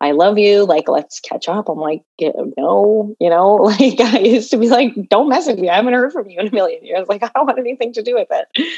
I 0.00 0.12
love 0.12 0.38
you. 0.38 0.64
Like, 0.64 0.88
let's 0.88 1.20
catch 1.20 1.48
up. 1.48 1.68
I'm 1.68 1.78
like, 1.78 2.02
no, 2.20 3.14
you 3.20 3.30
know, 3.30 3.54
like 3.54 4.00
I 4.00 4.18
used 4.18 4.50
to 4.50 4.58
be 4.58 4.68
like, 4.68 4.94
don't 5.08 5.28
message 5.28 5.58
me. 5.58 5.68
I 5.68 5.76
haven't 5.76 5.94
heard 5.94 6.12
from 6.12 6.28
you 6.28 6.40
in 6.40 6.48
a 6.48 6.52
million 6.52 6.84
years. 6.84 7.08
Like, 7.08 7.22
I 7.22 7.30
don't 7.34 7.46
want 7.46 7.58
anything 7.58 7.92
to 7.94 8.02
do 8.02 8.14
with 8.14 8.28
it. 8.30 8.68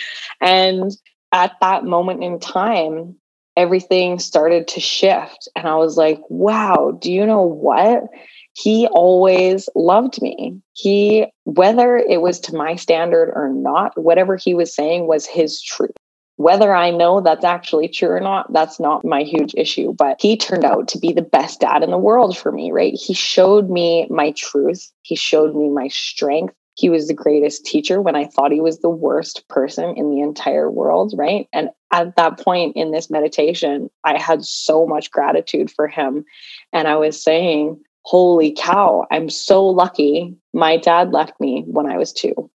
And 0.40 0.90
at 1.33 1.52
that 1.61 1.85
moment 1.85 2.22
in 2.22 2.40
time, 2.40 3.16
everything 3.57 4.18
started 4.20 4.68
to 4.68 4.81
shift. 4.81 5.48
And 5.57 5.66
I 5.66 5.74
was 5.76 5.96
like, 5.96 6.20
wow, 6.28 6.96
do 7.00 7.12
you 7.12 7.26
know 7.26 7.42
what? 7.42 8.04
He 8.52 8.87
always 8.87 9.68
loved 9.74 10.22
me. 10.22 10.61
He, 10.72 11.26
whether 11.44 11.96
it 11.96 12.20
was 12.20 12.40
to 12.40 12.57
my 12.57 12.76
standard 12.76 13.33
or 13.35 13.48
not, 13.48 14.00
whatever 14.00 14.37
he 14.37 14.54
was 14.54 14.74
saying 14.74 15.07
was 15.07 15.26
his 15.26 15.61
truth. 15.61 15.90
Whether 16.38 16.74
I 16.74 16.90
know 16.90 17.20
that's 17.20 17.44
actually 17.44 17.88
true 17.88 18.09
or 18.09 18.20
not, 18.20 18.53
that's 18.53 18.81
not 18.81 19.05
my 19.05 19.22
huge 19.22 19.55
issue. 19.57 19.92
But 19.92 20.20
he 20.20 20.37
turned 20.37 20.64
out 20.64 20.88
to 20.88 20.98
be 20.98 21.12
the 21.12 21.22
best 21.22 21.61
dad 21.61 21.83
in 21.83 21.90
the 21.90 21.98
world 21.98 22.37
for 22.37 22.51
me, 22.51 22.72
right? 22.72 22.94
He 22.94 23.12
showed 23.12 23.70
me 23.70 24.07
my 24.09 24.33
truth. 24.33 24.90
He 25.03 25.14
showed 25.14 25.55
me 25.55 25.68
my 25.68 25.88
strength 25.88 26.55
he 26.79 26.88
was 26.88 27.09
the 27.09 27.14
greatest 27.14 27.66
teacher 27.66 28.01
when 28.01 28.14
I 28.14 28.27
thought 28.27 28.53
he 28.53 28.61
was 28.61 28.79
the 28.79 28.88
worst 28.88 29.48
person 29.48 29.94
in 29.96 30.11
the 30.11 30.20
entire 30.20 30.70
world, 30.70 31.12
right? 31.16 31.48
And 31.53 31.70
at 31.92 32.14
that 32.14 32.38
point 32.38 32.77
in 32.77 32.92
this 32.92 33.11
meditation, 33.11 33.90
I 34.05 34.16
had 34.16 34.44
so 34.44 34.87
much 34.87 35.11
gratitude 35.11 35.72
for 35.72 35.88
him. 35.88 36.24
And 36.72 36.87
I 36.87 36.94
was 36.94 37.20
saying, 37.20 37.81
Holy 38.03 38.53
cow, 38.57 39.07
I'm 39.11 39.29
so 39.29 39.66
lucky 39.66 40.37
my 40.55 40.77
dad 40.77 41.12
left 41.12 41.40
me 41.40 41.64
when 41.66 41.90
I 41.90 41.96
was 41.98 42.12
two. 42.12 42.48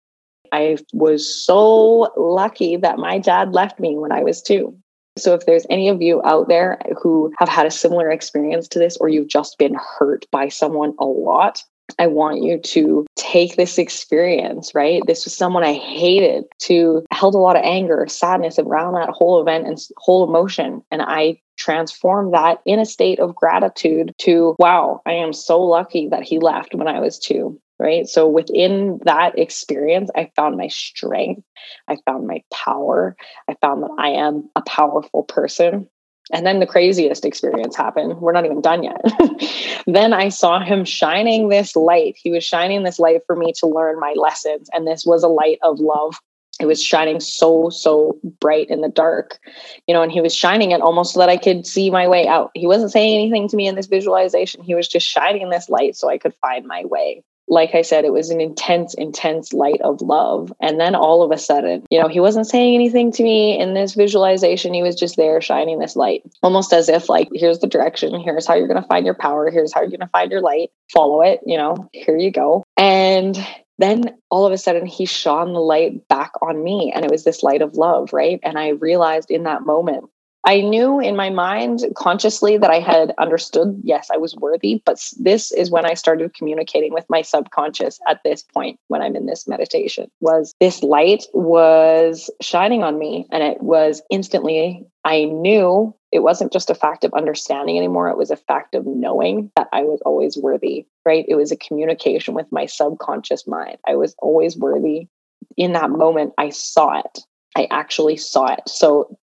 I 0.52 0.78
was 0.92 1.44
so 1.44 2.12
lucky 2.16 2.76
that 2.76 2.98
my 2.98 3.18
dad 3.18 3.52
left 3.52 3.80
me 3.80 3.96
when 3.96 4.12
I 4.12 4.22
was 4.22 4.42
two. 4.42 4.76
So, 5.18 5.34
if 5.34 5.44
there's 5.44 5.66
any 5.68 5.88
of 5.88 6.00
you 6.00 6.22
out 6.24 6.48
there 6.48 6.78
who 7.02 7.32
have 7.38 7.48
had 7.48 7.66
a 7.66 7.70
similar 7.70 8.10
experience 8.10 8.68
to 8.68 8.78
this, 8.78 8.96
or 8.98 9.08
you've 9.08 9.28
just 9.28 9.58
been 9.58 9.74
hurt 9.74 10.24
by 10.30 10.48
someone 10.48 10.94
a 10.98 11.04
lot, 11.04 11.62
I 11.98 12.06
want 12.06 12.42
you 12.42 12.58
to 12.58 13.06
take 13.16 13.56
this 13.56 13.78
experience, 13.78 14.74
right? 14.74 15.02
This 15.06 15.24
was 15.24 15.36
someone 15.36 15.64
I 15.64 15.72
hated 15.72 16.44
to 16.60 17.04
held 17.10 17.34
a 17.34 17.38
lot 17.38 17.56
of 17.56 17.62
anger, 17.64 18.06
sadness 18.08 18.58
around 18.58 18.94
that 18.94 19.10
whole 19.10 19.40
event 19.40 19.66
and 19.66 19.78
whole 19.96 20.28
emotion. 20.28 20.82
And 20.90 21.02
I 21.02 21.40
transformed 21.56 22.32
that 22.34 22.60
in 22.64 22.78
a 22.78 22.86
state 22.86 23.20
of 23.20 23.34
gratitude 23.34 24.12
to, 24.18 24.54
wow, 24.58 25.02
I 25.06 25.12
am 25.12 25.32
so 25.32 25.60
lucky 25.60 26.08
that 26.08 26.22
he 26.22 26.38
left 26.38 26.74
when 26.74 26.88
I 26.88 27.00
was 27.00 27.18
two. 27.18 27.60
Right. 27.80 28.06
So 28.06 28.28
within 28.28 29.00
that 29.06 29.38
experience, 29.38 30.10
I 30.14 30.30
found 30.36 30.58
my 30.58 30.68
strength. 30.68 31.42
I 31.88 31.96
found 32.04 32.26
my 32.26 32.42
power. 32.52 33.16
I 33.48 33.54
found 33.62 33.82
that 33.82 33.96
I 33.98 34.10
am 34.10 34.50
a 34.54 34.60
powerful 34.60 35.22
person. 35.22 35.88
And 36.30 36.44
then 36.44 36.60
the 36.60 36.66
craziest 36.66 37.24
experience 37.24 37.74
happened. 37.74 38.18
We're 38.20 38.32
not 38.32 38.44
even 38.44 38.60
done 38.60 38.82
yet. 38.82 39.00
then 39.86 40.12
I 40.12 40.28
saw 40.28 40.60
him 40.62 40.84
shining 40.84 41.48
this 41.48 41.74
light. 41.74 42.16
He 42.22 42.30
was 42.30 42.44
shining 42.44 42.82
this 42.82 42.98
light 42.98 43.22
for 43.26 43.34
me 43.34 43.54
to 43.60 43.66
learn 43.66 43.98
my 43.98 44.12
lessons. 44.14 44.68
And 44.74 44.86
this 44.86 45.06
was 45.06 45.22
a 45.22 45.28
light 45.28 45.58
of 45.62 45.80
love. 45.80 46.16
It 46.60 46.66
was 46.66 46.84
shining 46.84 47.18
so, 47.18 47.70
so 47.70 48.18
bright 48.40 48.68
in 48.68 48.82
the 48.82 48.90
dark, 48.90 49.38
you 49.86 49.94
know, 49.94 50.02
and 50.02 50.12
he 50.12 50.20
was 50.20 50.34
shining 50.34 50.72
it 50.72 50.82
almost 50.82 51.14
so 51.14 51.20
that 51.20 51.30
I 51.30 51.38
could 51.38 51.66
see 51.66 51.88
my 51.88 52.06
way 52.06 52.26
out. 52.26 52.50
He 52.54 52.66
wasn't 52.66 52.92
saying 52.92 53.14
anything 53.14 53.48
to 53.48 53.56
me 53.56 53.66
in 53.66 53.74
this 53.76 53.86
visualization. 53.86 54.62
He 54.62 54.74
was 54.74 54.86
just 54.86 55.06
shining 55.06 55.48
this 55.48 55.70
light 55.70 55.96
so 55.96 56.10
I 56.10 56.18
could 56.18 56.34
find 56.42 56.66
my 56.66 56.84
way 56.84 57.24
like 57.50 57.74
I 57.74 57.82
said, 57.82 58.04
it 58.04 58.12
was 58.12 58.30
an 58.30 58.40
intense, 58.40 58.94
intense 58.94 59.52
light 59.52 59.80
of 59.82 60.00
love. 60.00 60.52
And 60.60 60.78
then 60.78 60.94
all 60.94 61.22
of 61.22 61.32
a 61.32 61.38
sudden, 61.38 61.84
you 61.90 62.00
know, 62.00 62.08
he 62.08 62.20
wasn't 62.20 62.46
saying 62.46 62.74
anything 62.74 63.10
to 63.12 63.22
me 63.22 63.58
in 63.58 63.74
this 63.74 63.94
visualization. 63.94 64.72
He 64.72 64.82
was 64.82 64.94
just 64.94 65.16
there 65.16 65.40
shining 65.40 65.80
this 65.80 65.96
light, 65.96 66.22
almost 66.42 66.72
as 66.72 66.88
if, 66.88 67.08
like, 67.08 67.28
here's 67.34 67.58
the 67.58 67.66
direction. 67.66 68.18
Here's 68.20 68.46
how 68.46 68.54
you're 68.54 68.68
going 68.68 68.80
to 68.80 68.88
find 68.88 69.04
your 69.04 69.16
power. 69.16 69.50
Here's 69.50 69.74
how 69.74 69.80
you're 69.80 69.90
going 69.90 70.00
to 70.00 70.06
find 70.06 70.30
your 70.30 70.40
light. 70.40 70.70
Follow 70.92 71.22
it. 71.22 71.40
You 71.44 71.58
know, 71.58 71.90
here 71.92 72.16
you 72.16 72.30
go. 72.30 72.62
And 72.76 73.36
then 73.78 74.16
all 74.30 74.46
of 74.46 74.52
a 74.52 74.58
sudden 74.58 74.86
he 74.86 75.06
shone 75.06 75.52
the 75.52 75.60
light 75.60 76.06
back 76.06 76.32
on 76.42 76.62
me 76.62 76.92
and 76.94 77.04
it 77.04 77.10
was 77.10 77.24
this 77.24 77.42
light 77.42 77.62
of 77.62 77.74
love 77.74 78.12
right 78.12 78.38
and 78.42 78.58
i 78.58 78.68
realized 78.68 79.30
in 79.30 79.44
that 79.44 79.64
moment 79.64 80.04
I 80.44 80.62
knew 80.62 81.00
in 81.00 81.16
my 81.16 81.29
mind 81.29 81.81
consciously 81.94 82.57
that 82.57 82.70
I 82.70 82.81
had 82.81 83.14
understood, 83.18 83.81
yes, 83.85 84.09
I 84.12 84.16
was 84.16 84.35
worthy. 84.37 84.83
But 84.85 84.98
this 85.18 85.53
is 85.53 85.70
when 85.70 85.85
I 85.85 85.94
started 85.94 86.35
communicating 86.35 86.94
with 86.94 87.05
my 87.11 87.22
subconscious 87.22 88.00
at 88.09 88.22
this 88.24 88.42
point 88.42 88.79
when 88.88 89.03
I'm 89.03 89.16
in 89.16 89.26
this 89.26 89.46
meditation 89.46 90.11
was 90.20 90.55
this 90.59 90.83
light 90.83 91.24
was 91.35 92.31
shining 92.40 92.83
on 92.83 92.98
me 92.98 93.26
and 93.31 93.42
it 93.42 93.62
was 93.62 94.00
instantly, 94.11 94.87
I 95.05 95.24
knew 95.24 95.94
it 96.11 96.20
wasn't 96.20 96.53
just 96.53 96.70
a 96.70 96.74
fact 96.74 97.05
of 97.05 97.12
understanding 97.12 97.76
anymore. 97.76 98.09
It 98.09 98.16
was 98.16 98.31
a 98.31 98.37
fact 98.37 98.74
of 98.74 98.87
knowing 98.87 99.53
that 99.57 99.68
I 99.72 99.83
was 99.83 100.00
always 100.07 100.37
worthy, 100.37 100.87
right? 101.05 101.24
It 101.29 101.37
was 101.37 101.53
a 101.53 101.57
communication 101.57 102.35
with 102.35 102.50
my 102.50 102.66
subconscious 102.66 103.46
mind. 103.46 103.76
I 103.87 103.96
was 103.96 104.14
always 104.18 104.57
worthy. 104.57 105.09
In 105.57 105.72
that 105.74 105.90
moment, 105.90 106.33
I 106.38 106.48
saw 106.48 106.98
it. 106.98 107.20
I 107.57 107.68
actually 107.70 108.16
saw 108.16 108.53
it. 108.53 108.61
So 108.66 109.16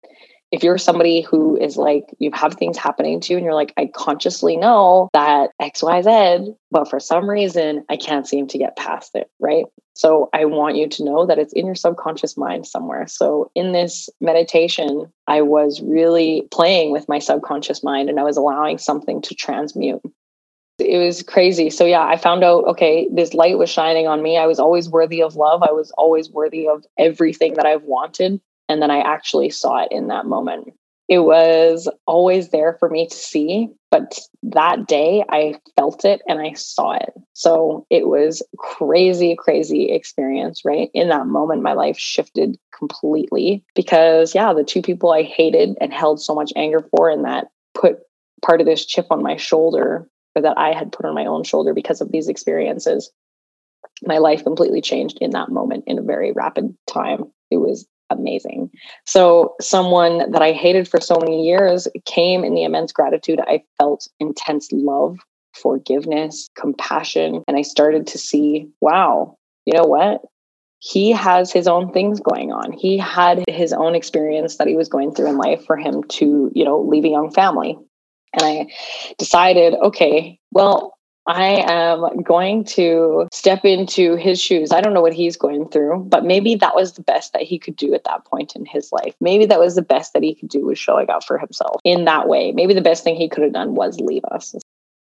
if 0.51 0.63
you're 0.63 0.77
somebody 0.77 1.21
who 1.21 1.57
is 1.57 1.77
like 1.77 2.05
you 2.19 2.31
have 2.33 2.53
things 2.53 2.77
happening 2.77 3.19
to 3.19 3.33
you 3.33 3.37
and 3.37 3.43
you're 3.43 3.53
like 3.53 3.73
i 3.77 3.85
consciously 3.93 4.55
know 4.55 5.09
that 5.13 5.51
xyz 5.61 6.55
but 6.71 6.89
for 6.89 6.99
some 6.99 7.29
reason 7.29 7.83
i 7.89 7.97
can't 7.97 8.27
seem 8.27 8.47
to 8.47 8.57
get 8.57 8.75
past 8.75 9.11
it 9.15 9.29
right 9.39 9.65
so 9.95 10.29
i 10.33 10.45
want 10.45 10.75
you 10.75 10.87
to 10.87 11.03
know 11.03 11.25
that 11.25 11.39
it's 11.39 11.53
in 11.53 11.65
your 11.65 11.75
subconscious 11.75 12.37
mind 12.37 12.65
somewhere 12.65 13.07
so 13.07 13.51
in 13.55 13.71
this 13.71 14.09
meditation 14.21 15.11
i 15.27 15.41
was 15.41 15.81
really 15.81 16.47
playing 16.51 16.91
with 16.91 17.07
my 17.09 17.19
subconscious 17.19 17.83
mind 17.83 18.09
and 18.09 18.19
i 18.19 18.23
was 18.23 18.37
allowing 18.37 18.77
something 18.77 19.21
to 19.21 19.35
transmute 19.35 20.01
it 20.79 20.99
was 20.99 21.23
crazy. 21.23 21.71
So 21.71 21.85
yeah, 21.85 22.05
I 22.05 22.17
found 22.17 22.43
out 22.43 22.65
okay, 22.65 23.07
this 23.11 23.33
light 23.33 23.57
was 23.57 23.69
shining 23.69 24.07
on 24.07 24.21
me. 24.21 24.37
I 24.37 24.45
was 24.45 24.59
always 24.59 24.87
worthy 24.87 25.23
of 25.23 25.35
love. 25.35 25.63
I 25.63 25.71
was 25.71 25.91
always 25.97 26.29
worthy 26.29 26.67
of 26.67 26.85
everything 26.99 27.55
that 27.55 27.65
I've 27.65 27.83
wanted. 27.83 28.39
And 28.69 28.81
then 28.81 28.91
I 28.91 28.99
actually 28.99 29.49
saw 29.49 29.83
it 29.83 29.89
in 29.91 30.07
that 30.07 30.25
moment. 30.25 30.73
It 31.07 31.19
was 31.19 31.89
always 32.05 32.49
there 32.49 32.75
for 32.79 32.89
me 32.89 33.07
to 33.07 33.15
see, 33.15 33.69
but 33.89 34.19
that 34.43 34.87
day 34.87 35.23
I 35.29 35.55
felt 35.77 36.03
it 36.03 36.21
and 36.27 36.41
I 36.41 36.51
saw 36.53 36.93
it. 36.93 37.13
So 37.31 37.85
it 37.89 38.07
was 38.07 38.43
crazy, 38.57 39.33
crazy 39.37 39.91
experience, 39.91 40.65
right? 40.65 40.89
In 40.93 41.07
that 41.07 41.27
moment, 41.27 41.61
my 41.61 41.73
life 41.73 41.97
shifted 41.97 42.57
completely 42.77 43.63
because, 43.73 44.35
yeah, 44.35 44.51
the 44.53 44.65
two 44.65 44.81
people 44.81 45.13
I 45.13 45.23
hated 45.23 45.77
and 45.79 45.93
held 45.93 46.21
so 46.21 46.35
much 46.35 46.51
anger 46.57 46.85
for 46.91 47.09
and 47.09 47.23
that 47.23 47.47
put 47.73 47.99
part 48.45 48.59
of 48.59 48.67
this 48.67 48.85
chip 48.85 49.07
on 49.09 49.23
my 49.23 49.37
shoulder 49.37 50.09
or 50.35 50.41
that 50.41 50.57
I 50.57 50.73
had 50.73 50.91
put 50.91 51.05
on 51.05 51.15
my 51.15 51.25
own 51.25 51.45
shoulder 51.45 51.73
because 51.73 52.01
of 52.01 52.11
these 52.11 52.27
experiences 52.27 53.11
my 54.05 54.17
life 54.17 54.43
completely 54.43 54.81
changed 54.81 55.17
in 55.21 55.31
that 55.31 55.49
moment 55.49 55.85
in 55.87 55.97
a 55.97 56.03
very 56.03 56.31
rapid 56.31 56.75
time. 56.87 57.31
It 57.49 57.57
was 57.57 57.87
amazing. 58.09 58.71
So, 59.05 59.55
someone 59.61 60.31
that 60.31 60.41
I 60.41 60.51
hated 60.51 60.87
for 60.87 60.99
so 60.99 61.17
many 61.19 61.45
years 61.45 61.87
came 62.05 62.43
in 62.43 62.53
the 62.53 62.63
immense 62.63 62.91
gratitude. 62.91 63.39
I 63.41 63.63
felt 63.77 64.07
intense 64.19 64.69
love, 64.71 65.17
forgiveness, 65.53 66.49
compassion. 66.55 67.43
And 67.47 67.57
I 67.57 67.61
started 67.61 68.07
to 68.07 68.17
see, 68.17 68.69
wow, 68.81 69.37
you 69.65 69.73
know 69.73 69.85
what? 69.85 70.21
He 70.79 71.11
has 71.11 71.51
his 71.51 71.67
own 71.67 71.91
things 71.91 72.19
going 72.19 72.51
on. 72.51 72.71
He 72.71 72.97
had 72.97 73.43
his 73.47 73.73
own 73.73 73.95
experience 73.95 74.57
that 74.57 74.67
he 74.67 74.75
was 74.75 74.89
going 74.89 75.13
through 75.13 75.29
in 75.29 75.37
life 75.37 75.65
for 75.65 75.75
him 75.75 76.03
to, 76.03 76.51
you 76.53 76.63
know, 76.63 76.81
leave 76.81 77.03
a 77.03 77.09
young 77.09 77.31
family. 77.31 77.77
And 78.33 78.43
I 78.43 78.67
decided, 79.17 79.73
okay, 79.73 80.39
well, 80.51 80.96
I 81.27 81.65
am 81.67 82.23
going 82.23 82.63
to 82.63 83.27
step 83.33 83.65
into 83.65 84.15
his 84.15 84.41
shoes. 84.41 84.71
I 84.71 84.79
don't 84.79 84.93
know 84.93 85.01
what 85.01 85.13
he's 85.13 85.35
going 85.35 85.67
through, 85.67 86.05
but 86.07 86.23
maybe 86.23 86.55
that 86.55 86.73
was 86.73 86.93
the 86.93 87.03
best 87.03 87.33
that 87.33 87.41
he 87.41 87.59
could 87.59 87.75
do 87.75 87.93
at 87.93 88.05
that 88.05 88.23
point 88.23 88.55
in 88.55 88.65
his 88.65 88.93
life. 88.93 89.13
Maybe 89.19 89.45
that 89.45 89.59
was 89.59 89.75
the 89.75 89.81
best 89.81 90.13
that 90.13 90.23
he 90.23 90.33
could 90.33 90.47
do 90.47 90.65
was 90.65 90.79
showing 90.79 91.09
up 91.09 91.25
for 91.25 91.37
himself 91.37 91.81
in 91.83 92.05
that 92.05 92.29
way. 92.29 92.53
Maybe 92.53 92.73
the 92.73 92.81
best 92.81 93.03
thing 93.03 93.17
he 93.17 93.27
could 93.27 93.43
have 93.43 93.51
done 93.51 93.75
was 93.75 93.99
leave 93.99 94.23
us. 94.31 94.55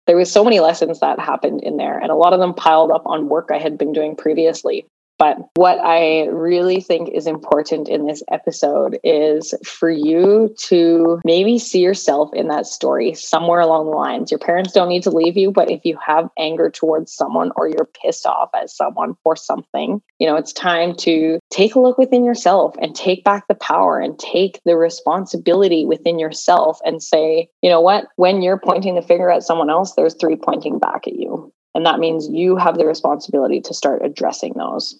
There 0.05 0.17
was 0.17 0.31
so 0.31 0.43
many 0.43 0.60
lessons 0.60 0.99
that 0.99 1.19
happened 1.19 1.63
in 1.63 1.77
there 1.77 1.97
and 1.97 2.12
a 2.12 2.15
lot 2.15 2.34
of 2.34 2.39
them 2.39 2.53
piled 2.53 2.91
up 2.91 3.05
on 3.07 3.27
work 3.27 3.49
I 3.51 3.57
had 3.57 3.77
been 3.77 3.91
doing 3.91 4.15
previously. 4.15 4.86
But 5.21 5.38
what 5.53 5.77
I 5.79 6.25
really 6.29 6.81
think 6.81 7.10
is 7.10 7.27
important 7.27 7.88
in 7.88 8.07
this 8.07 8.23
episode 8.31 8.97
is 9.03 9.53
for 9.63 9.88
you 9.88 10.55
to 10.69 11.21
maybe 11.23 11.60
see 11.60 11.79
yourself 11.79 12.31
in 12.34 12.47
that 12.47 12.65
story 12.65 13.13
somewhere 13.13 13.60
along 13.60 13.86
the 13.86 13.95
lines. 13.95 14.31
Your 14.31 14.39
parents 14.39 14.71
don't 14.71 14.89
need 14.89 15.03
to 15.03 15.12
leave 15.12 15.38
you, 15.38 15.51
but 15.51 15.69
if 15.69 15.86
you 15.86 15.95
have 16.03 16.31
anger 16.39 16.71
towards 16.71 17.13
someone 17.13 17.51
or 17.55 17.67
you're 17.67 17.88
pissed 18.03 18.25
off 18.25 18.49
at 18.55 18.71
someone 18.71 19.15
for 19.21 19.36
something, 19.36 20.01
you 20.17 20.25
know, 20.25 20.38
it's 20.38 20.53
time 20.53 20.95
to 20.95 21.38
take 21.51 21.75
a 21.75 21.79
look 21.79 21.99
within 21.99 22.23
yourself 22.23 22.75
and 22.81 22.95
take 22.95 23.23
back 23.23 23.47
the 23.47 23.53
power 23.53 23.99
and 23.99 24.17
take 24.17 24.60
the 24.65 24.75
responsibility 24.75 25.86
within 25.86 26.17
yourself 26.17 26.79
and 26.84 27.03
say, 27.03 27.47
you 27.62 27.69
know 27.69 27.79
what, 27.79 28.07
when 28.15 28.41
you're 28.41 28.57
pointing 28.57 28.95
the 28.95 29.03
finger 29.03 29.29
at 29.29 29.43
someone 29.43 29.69
else, 29.69 29.93
there's 29.93 30.15
three 30.15 30.36
pointing 30.36 30.79
back 30.79 31.05
at 31.05 31.13
you. 31.13 31.53
And 31.75 31.86
that 31.86 31.99
means 31.99 32.27
you 32.27 32.57
have 32.57 32.79
the 32.79 32.88
responsibility 32.88 33.62
to 33.62 33.73
start 33.75 34.01
addressing 34.03 34.55
those 34.57 34.99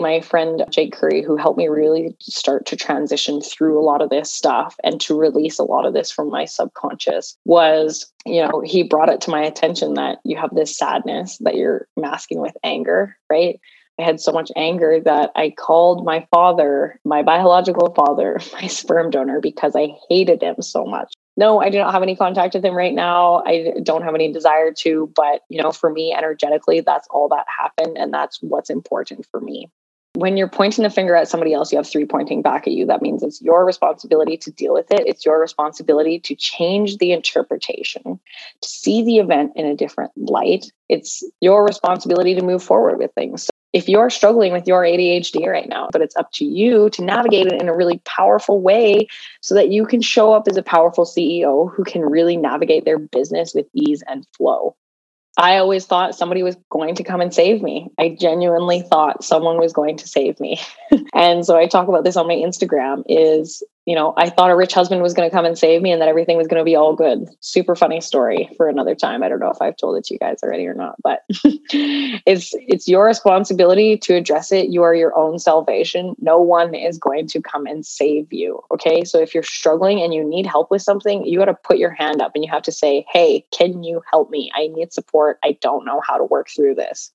my 0.00 0.20
friend 0.20 0.64
Jake 0.70 0.92
Curry, 0.92 1.22
who 1.22 1.36
helped 1.36 1.58
me 1.58 1.68
really 1.68 2.16
start 2.20 2.66
to 2.66 2.76
transition 2.76 3.40
through 3.40 3.80
a 3.80 3.82
lot 3.82 4.00
of 4.00 4.10
this 4.10 4.32
stuff 4.32 4.76
and 4.84 5.00
to 5.00 5.18
release 5.18 5.58
a 5.58 5.64
lot 5.64 5.86
of 5.86 5.92
this 5.92 6.10
from 6.10 6.30
my 6.30 6.44
subconscious, 6.44 7.36
was, 7.44 8.10
you 8.24 8.42
know, 8.42 8.62
he 8.64 8.82
brought 8.82 9.08
it 9.08 9.20
to 9.22 9.30
my 9.30 9.42
attention 9.42 9.94
that 9.94 10.18
you 10.24 10.36
have 10.36 10.54
this 10.54 10.76
sadness 10.76 11.38
that 11.38 11.56
you're 11.56 11.88
masking 11.96 12.40
with 12.40 12.56
anger, 12.62 13.16
right? 13.30 13.60
I 13.98 14.04
had 14.04 14.20
so 14.20 14.30
much 14.30 14.52
anger 14.54 15.00
that 15.04 15.32
I 15.34 15.50
called 15.50 16.04
my 16.04 16.26
father, 16.30 17.00
my 17.04 17.24
biological 17.24 17.92
father, 17.94 18.38
my 18.52 18.68
sperm 18.68 19.10
donor, 19.10 19.40
because 19.40 19.74
I 19.74 19.96
hated 20.08 20.42
him 20.42 20.62
so 20.62 20.84
much. 20.84 21.12
No, 21.36 21.60
I 21.60 21.70
do 21.70 21.78
not 21.78 21.92
have 21.92 22.02
any 22.02 22.16
contact 22.16 22.54
with 22.54 22.64
him 22.64 22.74
right 22.74 22.94
now. 22.94 23.42
I 23.44 23.74
don't 23.82 24.02
have 24.02 24.14
any 24.14 24.32
desire 24.32 24.72
to, 24.78 25.12
but 25.14 25.42
you 25.48 25.60
know, 25.60 25.72
for 25.72 25.90
me 25.90 26.12
energetically, 26.12 26.80
that's 26.80 27.06
all 27.10 27.28
that 27.28 27.46
happened 27.48 27.96
and 27.96 28.12
that's 28.12 28.38
what's 28.42 28.70
important 28.70 29.26
for 29.30 29.40
me 29.40 29.68
when 30.18 30.36
you're 30.36 30.48
pointing 30.48 30.82
the 30.82 30.90
finger 30.90 31.14
at 31.14 31.28
somebody 31.28 31.54
else, 31.54 31.70
you 31.70 31.78
have 31.78 31.88
three 31.88 32.04
pointing 32.04 32.42
back 32.42 32.66
at 32.66 32.72
you. 32.72 32.84
That 32.84 33.02
means 33.02 33.22
it's 33.22 33.40
your 33.40 33.64
responsibility 33.64 34.36
to 34.38 34.50
deal 34.50 34.74
with 34.74 34.90
it. 34.90 35.06
It's 35.06 35.24
your 35.24 35.40
responsibility 35.40 36.18
to 36.18 36.34
change 36.34 36.98
the 36.98 37.12
interpretation, 37.12 38.18
to 38.60 38.68
see 38.68 39.04
the 39.04 39.18
event 39.18 39.52
in 39.54 39.64
a 39.64 39.76
different 39.76 40.10
light. 40.16 40.72
It's 40.88 41.22
your 41.40 41.64
responsibility 41.64 42.34
to 42.34 42.42
move 42.42 42.64
forward 42.64 42.98
with 42.98 43.12
things. 43.14 43.44
So 43.44 43.50
if 43.72 43.88
you're 43.88 44.10
struggling 44.10 44.52
with 44.52 44.66
your 44.66 44.82
ADHD 44.82 45.46
right 45.46 45.68
now, 45.68 45.88
but 45.92 46.02
it's 46.02 46.16
up 46.16 46.32
to 46.32 46.44
you 46.44 46.90
to 46.90 47.04
navigate 47.04 47.46
it 47.46 47.62
in 47.62 47.68
a 47.68 47.76
really 47.76 48.00
powerful 48.04 48.60
way 48.60 49.06
so 49.40 49.54
that 49.54 49.70
you 49.70 49.86
can 49.86 50.02
show 50.02 50.32
up 50.32 50.48
as 50.48 50.56
a 50.56 50.64
powerful 50.64 51.04
CEO 51.04 51.72
who 51.72 51.84
can 51.84 52.02
really 52.02 52.36
navigate 52.36 52.84
their 52.84 52.98
business 52.98 53.54
with 53.54 53.66
ease 53.72 54.02
and 54.08 54.26
flow. 54.36 54.74
I 55.38 55.58
always 55.58 55.86
thought 55.86 56.16
somebody 56.16 56.42
was 56.42 56.56
going 56.68 56.96
to 56.96 57.04
come 57.04 57.20
and 57.20 57.32
save 57.32 57.62
me. 57.62 57.88
I 57.96 58.16
genuinely 58.20 58.82
thought 58.82 59.22
someone 59.22 59.58
was 59.58 59.72
going 59.72 59.96
to 59.98 60.08
save 60.08 60.40
me. 60.40 60.60
and 61.14 61.46
so 61.46 61.56
I 61.56 61.68
talk 61.68 61.86
about 61.86 62.02
this 62.02 62.16
on 62.16 62.26
my 62.26 62.34
Instagram 62.34 63.04
is 63.08 63.62
you 63.88 63.94
know, 63.94 64.12
I 64.18 64.28
thought 64.28 64.50
a 64.50 64.54
rich 64.54 64.74
husband 64.74 65.00
was 65.00 65.14
going 65.14 65.30
to 65.30 65.34
come 65.34 65.46
and 65.46 65.56
save 65.56 65.80
me 65.80 65.90
and 65.90 66.02
that 66.02 66.10
everything 66.10 66.36
was 66.36 66.46
going 66.46 66.60
to 66.60 66.64
be 66.64 66.76
all 66.76 66.94
good. 66.94 67.26
Super 67.40 67.74
funny 67.74 68.02
story 68.02 68.50
for 68.58 68.68
another 68.68 68.94
time. 68.94 69.22
I 69.22 69.30
don't 69.30 69.40
know 69.40 69.50
if 69.50 69.62
I've 69.62 69.78
told 69.78 69.96
it 69.96 70.04
to 70.04 70.14
you 70.14 70.18
guys 70.18 70.42
already 70.42 70.66
or 70.66 70.74
not, 70.74 70.96
but 71.02 71.22
it's 71.30 72.50
it's 72.52 72.86
your 72.86 73.06
responsibility 73.06 73.96
to 73.96 74.14
address 74.14 74.52
it. 74.52 74.68
You 74.68 74.82
are 74.82 74.94
your 74.94 75.16
own 75.16 75.38
salvation. 75.38 76.14
No 76.18 76.38
one 76.38 76.74
is 76.74 76.98
going 76.98 77.28
to 77.28 77.40
come 77.40 77.64
and 77.64 77.86
save 77.86 78.30
you, 78.30 78.60
okay? 78.70 79.04
So 79.04 79.20
if 79.20 79.32
you're 79.32 79.42
struggling 79.42 80.02
and 80.02 80.12
you 80.12 80.22
need 80.22 80.44
help 80.44 80.70
with 80.70 80.82
something, 80.82 81.24
you 81.24 81.38
got 81.38 81.46
to 81.46 81.54
put 81.54 81.78
your 81.78 81.92
hand 81.92 82.20
up 82.20 82.32
and 82.34 82.44
you 82.44 82.50
have 82.50 82.64
to 82.64 82.72
say, 82.72 83.06
"Hey, 83.10 83.46
can 83.56 83.82
you 83.82 84.02
help 84.12 84.28
me? 84.28 84.50
I 84.54 84.66
need 84.66 84.92
support. 84.92 85.38
I 85.42 85.56
don't 85.62 85.86
know 85.86 86.02
how 86.06 86.18
to 86.18 86.24
work 86.24 86.48
through 86.54 86.74
this." 86.74 87.10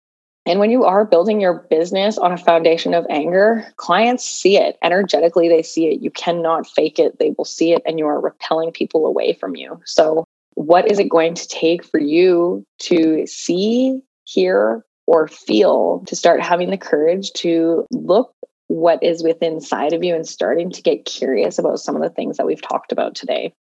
And 0.45 0.59
when 0.59 0.71
you 0.71 0.83
are 0.83 1.05
building 1.05 1.39
your 1.39 1.65
business 1.69 2.17
on 2.17 2.33
a 2.33 2.37
foundation 2.37 2.93
of 2.93 3.05
anger, 3.09 3.65
clients 3.77 4.25
see 4.25 4.57
it 4.57 4.77
energetically, 4.83 5.47
they 5.47 5.63
see 5.63 5.87
it. 5.87 6.01
You 6.01 6.11
cannot 6.11 6.67
fake 6.67 6.99
it. 6.99 7.17
They 7.17 7.33
will 7.37 7.45
see 7.45 7.71
it, 7.71 7.81
and 7.85 7.97
you 7.97 8.07
are 8.07 8.19
repelling 8.19 8.71
people 8.71 9.05
away 9.05 9.33
from 9.33 9.55
you. 9.55 9.79
So, 9.85 10.25
what 10.55 10.91
is 10.91 10.99
it 10.99 11.09
going 11.09 11.33
to 11.35 11.47
take 11.47 11.83
for 11.83 11.99
you 11.99 12.65
to 12.79 13.25
see, 13.25 14.01
hear, 14.25 14.85
or 15.07 15.27
feel 15.27 16.03
to 16.07 16.15
start 16.15 16.41
having 16.41 16.69
the 16.69 16.77
courage 16.77 17.31
to 17.33 17.85
look 17.91 18.33
what 18.67 19.01
is 19.03 19.23
within 19.23 19.53
inside 19.53 19.93
of 19.93 20.03
you 20.03 20.15
and 20.15 20.27
starting 20.27 20.71
to 20.71 20.81
get 20.81 21.05
curious 21.05 21.57
about 21.57 21.79
some 21.79 21.95
of 21.95 22.01
the 22.01 22.09
things 22.09 22.37
that 22.37 22.45
we've 22.45 22.61
talked 22.61 22.91
about 22.91 23.15
today? 23.15 23.53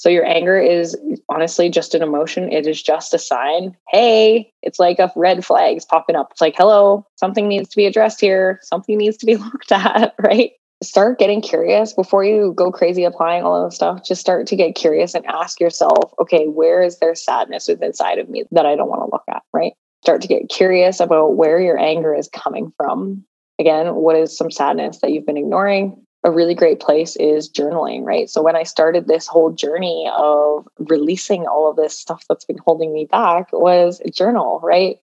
So 0.00 0.08
your 0.08 0.24
anger 0.24 0.58
is 0.58 0.96
honestly 1.28 1.68
just 1.68 1.94
an 1.94 2.02
emotion. 2.02 2.50
It 2.50 2.66
is 2.66 2.82
just 2.82 3.12
a 3.12 3.18
sign. 3.18 3.76
Hey, 3.90 4.50
it's 4.62 4.78
like 4.78 4.98
a 4.98 5.12
red 5.14 5.44
flags 5.44 5.84
popping 5.84 6.16
up. 6.16 6.28
It's 6.30 6.40
like, 6.40 6.54
hello, 6.56 7.06
something 7.16 7.46
needs 7.46 7.68
to 7.68 7.76
be 7.76 7.84
addressed 7.84 8.18
here. 8.18 8.60
Something 8.62 8.96
needs 8.96 9.18
to 9.18 9.26
be 9.26 9.36
looked 9.36 9.70
at, 9.70 10.14
right? 10.18 10.52
Start 10.82 11.18
getting 11.18 11.42
curious 11.42 11.92
before 11.92 12.24
you 12.24 12.54
go 12.56 12.72
crazy 12.72 13.04
applying 13.04 13.44
all 13.44 13.62
of 13.62 13.70
the 13.70 13.76
stuff. 13.76 14.02
Just 14.02 14.22
start 14.22 14.46
to 14.46 14.56
get 14.56 14.74
curious 14.74 15.14
and 15.14 15.26
ask 15.26 15.60
yourself, 15.60 16.14
okay, 16.18 16.46
where 16.46 16.82
is 16.82 16.98
there 16.98 17.14
sadness 17.14 17.68
within 17.68 17.88
inside 17.88 18.18
of 18.18 18.30
me 18.30 18.44
that 18.52 18.64
I 18.64 18.76
don't 18.76 18.88
want 18.88 19.02
to 19.02 19.12
look 19.12 19.24
at, 19.28 19.42
right? 19.52 19.74
Start 20.02 20.22
to 20.22 20.28
get 20.28 20.48
curious 20.48 21.00
about 21.00 21.36
where 21.36 21.60
your 21.60 21.78
anger 21.78 22.14
is 22.14 22.30
coming 22.32 22.72
from. 22.78 23.22
Again, 23.58 23.94
what 23.96 24.16
is 24.16 24.34
some 24.34 24.50
sadness 24.50 25.00
that 25.02 25.12
you've 25.12 25.26
been 25.26 25.36
ignoring? 25.36 26.06
A 26.22 26.30
really 26.30 26.54
great 26.54 26.80
place 26.80 27.16
is 27.16 27.50
journaling, 27.50 28.04
right? 28.04 28.28
So 28.28 28.42
when 28.42 28.56
I 28.56 28.64
started 28.64 29.06
this 29.06 29.26
whole 29.26 29.50
journey 29.52 30.10
of 30.14 30.68
releasing 30.78 31.46
all 31.46 31.70
of 31.70 31.76
this 31.76 31.98
stuff 31.98 32.24
that's 32.28 32.44
been 32.44 32.58
holding 32.58 32.92
me 32.92 33.06
back 33.06 33.52
was 33.52 34.02
journal, 34.14 34.60
right? 34.62 34.98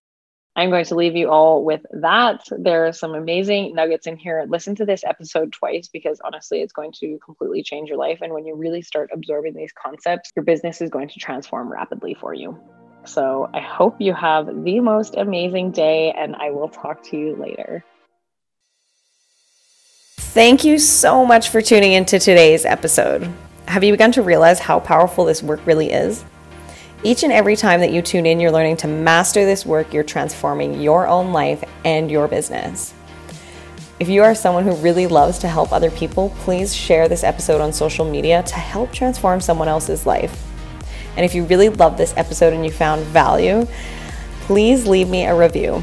I'm 0.56 0.72
going 0.72 0.86
to 0.86 0.96
leave 0.96 1.16
you 1.16 1.30
all 1.30 1.64
with 1.64 1.86
that. 2.02 2.42
There 2.50 2.88
are 2.88 2.92
some 2.92 3.14
amazing 3.14 3.76
nuggets 3.76 4.08
in 4.08 4.18
here. 4.18 4.44
Listen 4.48 4.74
to 4.76 4.86
this 4.86 5.04
episode 5.04 5.54
twice 5.54 5.88
because 5.88 6.20
honestly, 6.24 6.62
it's 6.62 6.74
going 6.74 6.94
to 6.94 7.20
completely 7.24 7.62
change 7.62 7.90
your 7.90 8.00
life. 8.00 8.20
And 8.22 8.34
when 8.34 8.46
you 8.48 8.56
really 8.56 8.82
start 8.82 9.12
absorbing 9.14 9.54
these 9.54 9.72
concepts, 9.72 10.32
your 10.36 10.44
business 10.44 10.82
is 10.82 10.90
going 10.90 11.10
to 11.10 11.20
transform 11.20 11.72
rapidly 11.72 12.16
for 12.20 12.34
you. 12.34 12.60
So 13.06 13.50
I 13.54 13.60
hope 13.60 14.02
you 14.02 14.14
have 14.14 14.48
the 14.48 14.80
most 14.80 15.16
amazing 15.16 15.72
day, 15.72 16.12
and 16.12 16.36
I 16.36 16.50
will 16.50 16.70
talk 16.70 17.04
to 17.04 17.18
you 17.18 17.36
later. 17.36 17.86
Thank 20.38 20.64
you 20.64 20.78
so 20.78 21.26
much 21.26 21.50
for 21.50 21.64
tuning 21.64 21.94
into 21.94 22.20
today's 22.20 22.64
episode. 22.64 23.28
Have 23.68 23.84
you 23.84 23.92
begun 23.92 24.12
to 24.12 24.22
realize 24.22 24.60
how 24.60 24.80
powerful 24.80 25.26
this 25.26 25.42
work 25.42 25.66
really 25.66 25.92
is? 25.92 26.24
Each 27.02 27.24
and 27.24 27.34
every 27.34 27.56
time 27.56 27.80
that 27.80 27.92
you 27.92 28.04
tune 28.04 28.28
in, 28.28 28.40
you're 28.40 28.52
learning 28.52 28.78
to 28.78 28.88
master 28.88 29.46
this 29.46 29.66
work, 29.66 29.92
you're 29.96 30.04
transforming 30.04 30.80
your 30.80 31.08
own 31.08 31.34
life 31.34 31.64
and 31.86 32.12
your 32.12 32.28
business. 32.28 32.94
If 34.00 34.10
you 34.10 34.22
are 34.22 34.36
someone 34.36 34.64
who 34.64 34.76
really 34.76 35.08
loves 35.08 35.40
to 35.40 35.48
help 35.48 35.74
other 35.74 35.90
people, 35.90 36.30
please 36.42 36.76
share 36.76 37.10
this 37.10 37.24
episode 37.24 37.60
on 37.60 37.74
social 37.74 38.06
media 38.08 38.44
to 38.44 38.56
help 38.58 38.94
transform 38.94 39.42
someone 39.42 39.68
else's 39.68 40.06
life. 40.06 40.46
And 41.16 41.26
if 41.26 41.34
you 41.34 41.46
really 41.46 41.70
love 41.70 41.98
this 41.98 42.14
episode 42.16 42.54
and 42.54 42.64
you 42.64 42.72
found 42.72 43.04
value, 43.06 43.66
please 44.42 44.86
leave 44.86 45.10
me 45.10 45.26
a 45.26 45.36
review. 45.36 45.82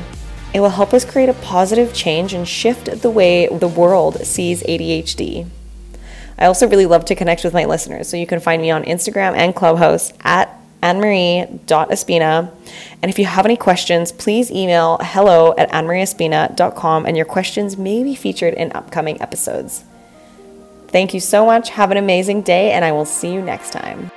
It 0.54 0.60
will 0.60 0.70
help 0.70 0.94
us 0.94 1.04
create 1.04 1.28
a 1.28 1.34
positive 1.34 1.92
change 1.92 2.32
and 2.32 2.46
shift 2.46 3.02
the 3.02 3.10
way 3.10 3.48
the 3.48 3.68
world 3.68 4.24
sees 4.24 4.62
ADHD. 4.62 5.48
I 6.38 6.46
also 6.46 6.68
really 6.68 6.86
love 6.86 7.04
to 7.06 7.14
connect 7.14 7.42
with 7.42 7.52
my 7.52 7.64
listeners, 7.64 8.08
so 8.08 8.16
you 8.16 8.26
can 8.26 8.40
find 8.40 8.62
me 8.62 8.70
on 8.70 8.84
Instagram 8.84 9.36
and 9.36 9.54
Clubhouse 9.54 10.12
at 10.22 10.56
annemarie.espina. 10.82 12.52
And 13.02 13.10
if 13.10 13.18
you 13.18 13.24
have 13.24 13.44
any 13.44 13.56
questions, 13.56 14.12
please 14.12 14.50
email 14.50 14.98
hello 15.00 15.54
at 15.58 15.70
annemarieespina.com 15.70 17.06
and 17.06 17.16
your 17.16 17.26
questions 17.26 17.76
may 17.76 18.02
be 18.02 18.14
featured 18.14 18.54
in 18.54 18.70
upcoming 18.72 19.20
episodes. 19.20 19.84
Thank 20.88 21.14
you 21.14 21.20
so 21.20 21.44
much. 21.44 21.70
Have 21.70 21.90
an 21.90 21.96
amazing 21.96 22.42
day, 22.42 22.70
and 22.70 22.84
I 22.84 22.92
will 22.92 23.04
see 23.04 23.32
you 23.32 23.42
next 23.42 23.72
time. 23.72 24.12